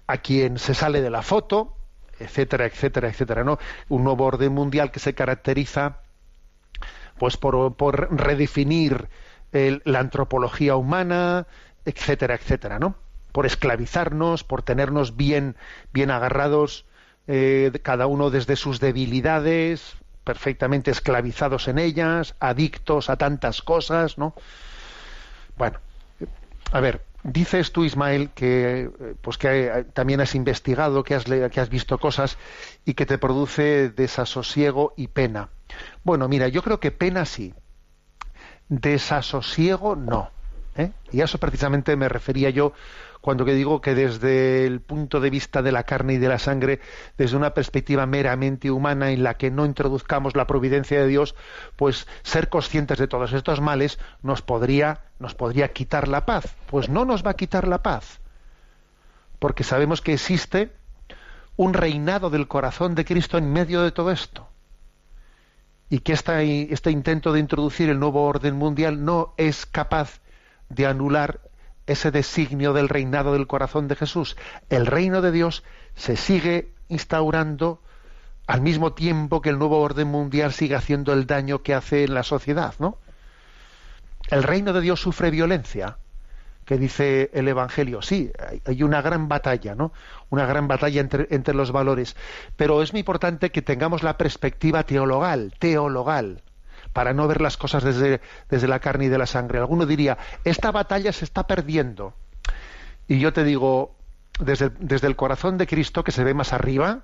[0.06, 1.76] a quien se sale de la foto,
[2.20, 3.58] etcétera, etcétera, etcétera, ¿no?
[3.88, 6.02] Un nuevo orden mundial que se caracteriza
[7.18, 9.08] pues por, por redefinir
[9.52, 11.46] la antropología humana,
[11.84, 12.96] etcétera, etcétera, ¿no?
[13.32, 15.56] Por esclavizarnos, por tenernos bien,
[15.92, 16.84] bien agarrados,
[17.26, 24.34] eh, cada uno desde sus debilidades, perfectamente esclavizados en ellas, adictos a tantas cosas, ¿no?
[25.56, 25.78] Bueno,
[26.72, 31.68] a ver, dices tú, Ismael, que pues que también has investigado, que has, que has
[31.68, 32.38] visto cosas
[32.84, 35.48] y que te produce desasosiego y pena.
[36.04, 37.54] Bueno, mira, yo creo que pena sí,
[38.72, 40.30] Desasosiego, no.
[40.76, 40.92] ¿Eh?
[41.10, 42.72] Y a eso precisamente me refería yo
[43.22, 46.80] cuando digo que desde el punto de vista de la carne y de la sangre,
[47.16, 51.36] desde una perspectiva meramente humana en la que no introduzcamos la providencia de Dios,
[51.76, 56.56] pues ser conscientes de todos estos males nos podría, nos podría quitar la paz.
[56.66, 58.20] Pues no nos va a quitar la paz,
[59.38, 60.72] porque sabemos que existe
[61.56, 64.48] un reinado del corazón de Cristo en medio de todo esto.
[65.88, 70.22] Y que este intento de introducir el nuevo orden mundial no es capaz
[70.74, 71.40] de anular
[71.86, 74.36] ese designio del reinado del corazón de Jesús.
[74.70, 75.62] El reino de Dios
[75.94, 77.80] se sigue instaurando
[78.46, 82.14] al mismo tiempo que el nuevo orden mundial sigue haciendo el daño que hace en
[82.14, 82.98] la sociedad, ¿no?
[84.30, 85.98] El reino de Dios sufre violencia,
[86.64, 88.02] que dice el Evangelio.
[88.02, 88.30] Sí,
[88.64, 89.92] hay una gran batalla, ¿no?
[90.30, 92.16] Una gran batalla entre, entre los valores.
[92.56, 96.42] Pero es muy importante que tengamos la perspectiva teologal, teologal
[96.92, 99.58] para no ver las cosas desde, desde la carne y de la sangre.
[99.58, 102.14] Alguno diría, esta batalla se está perdiendo.
[103.08, 103.96] Y yo te digo,
[104.38, 107.00] desde, desde el corazón de Cristo, que se ve más arriba,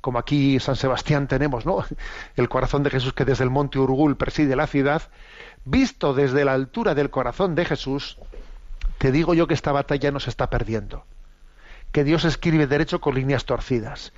[0.00, 1.84] como aquí San Sebastián tenemos, ¿no?
[2.36, 5.02] El corazón de Jesús que desde el monte Urgul preside la ciudad,
[5.64, 8.18] visto desde la altura del corazón de Jesús,
[8.98, 11.04] te digo yo que esta batalla no se está perdiendo.
[11.92, 14.12] Que Dios escribe derecho con líneas torcidas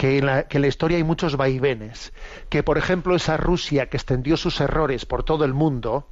[0.00, 2.14] que en, la, historia hay muchos vaivenes,
[2.48, 6.08] que por ejemplo esa Rusia que extendió sus errores por todo el mundo,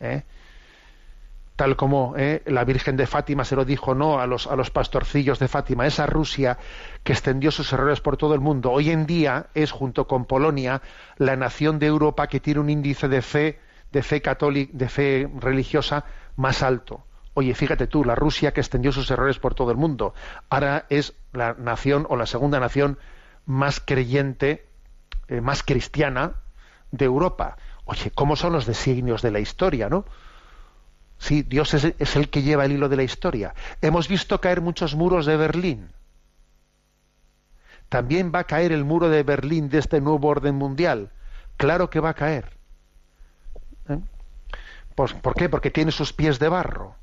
[0.00, 0.24] ¿eh?
[1.56, 2.42] tal como ¿eh?
[2.44, 5.86] la Virgen de Fátima se lo dijo no a los, a los pastorcillos de Fátima,
[5.86, 6.58] esa Rusia
[7.04, 10.82] que extendió sus errores por todo el mundo, hoy en día es junto con Polonia
[11.16, 13.58] la nación de Europa que tiene un índice de fe,
[13.92, 16.04] de fe católica, de fe religiosa
[16.36, 17.05] más alto.
[17.38, 20.14] Oye, fíjate tú, la Rusia que extendió sus errores por todo el mundo,
[20.48, 22.98] ahora es la nación o la segunda nación
[23.44, 24.66] más creyente,
[25.28, 26.36] eh, más cristiana
[26.92, 27.58] de Europa.
[27.84, 30.06] Oye, ¿cómo son los designios de la historia, no?
[31.18, 33.54] Sí, Dios es, el que lleva el hilo de la historia.
[33.82, 35.90] Hemos visto caer muchos muros de Berlín.
[37.90, 41.10] También va a caer el muro de Berlín de este nuevo orden mundial.
[41.58, 42.56] Claro que va a caer.
[43.90, 43.98] ¿Eh?
[44.94, 45.50] Pues, ¿Por qué?
[45.50, 46.96] Porque tiene sus pies de barro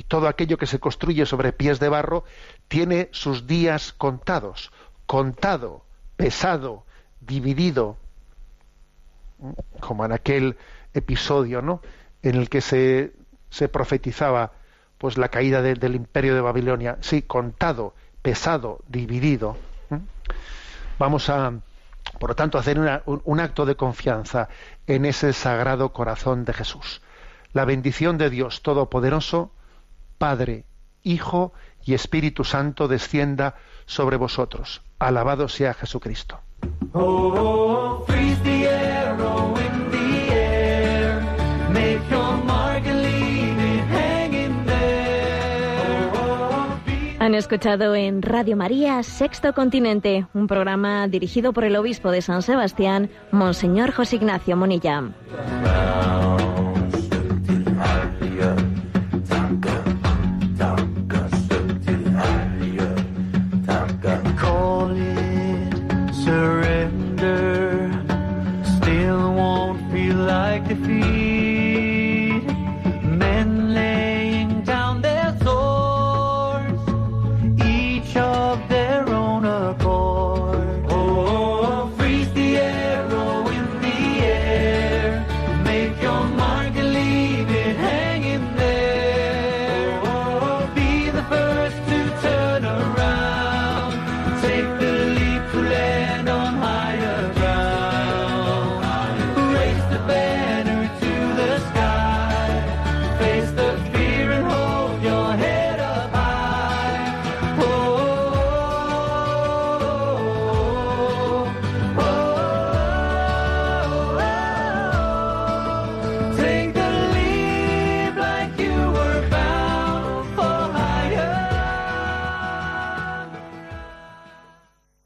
[0.00, 2.24] y todo aquello que se construye sobre pies de barro
[2.68, 4.72] tiene sus días contados,
[5.04, 5.84] contado,
[6.16, 6.86] pesado,
[7.20, 7.98] dividido,
[9.78, 10.56] como en aquel
[10.94, 11.82] episodio, ¿no?
[12.22, 13.12] En el que se,
[13.50, 14.52] se profetizaba
[14.96, 19.58] pues la caída del imperio de Babilonia, sí, contado, pesado, dividido.
[20.98, 21.52] Vamos a,
[22.18, 24.48] por lo tanto, hacer un acto de confianza
[24.86, 27.02] en ese sagrado corazón de Jesús.
[27.52, 29.50] La bendición de Dios Todopoderoso,
[30.20, 30.66] Padre,
[31.02, 33.54] Hijo y Espíritu Santo descienda
[33.86, 34.82] sobre vosotros.
[34.98, 36.38] Alabado sea Jesucristo.
[47.18, 52.42] Han escuchado en Radio María Sexto Continente, un programa dirigido por el obispo de San
[52.42, 55.02] Sebastián, Monseñor José Ignacio Monilla.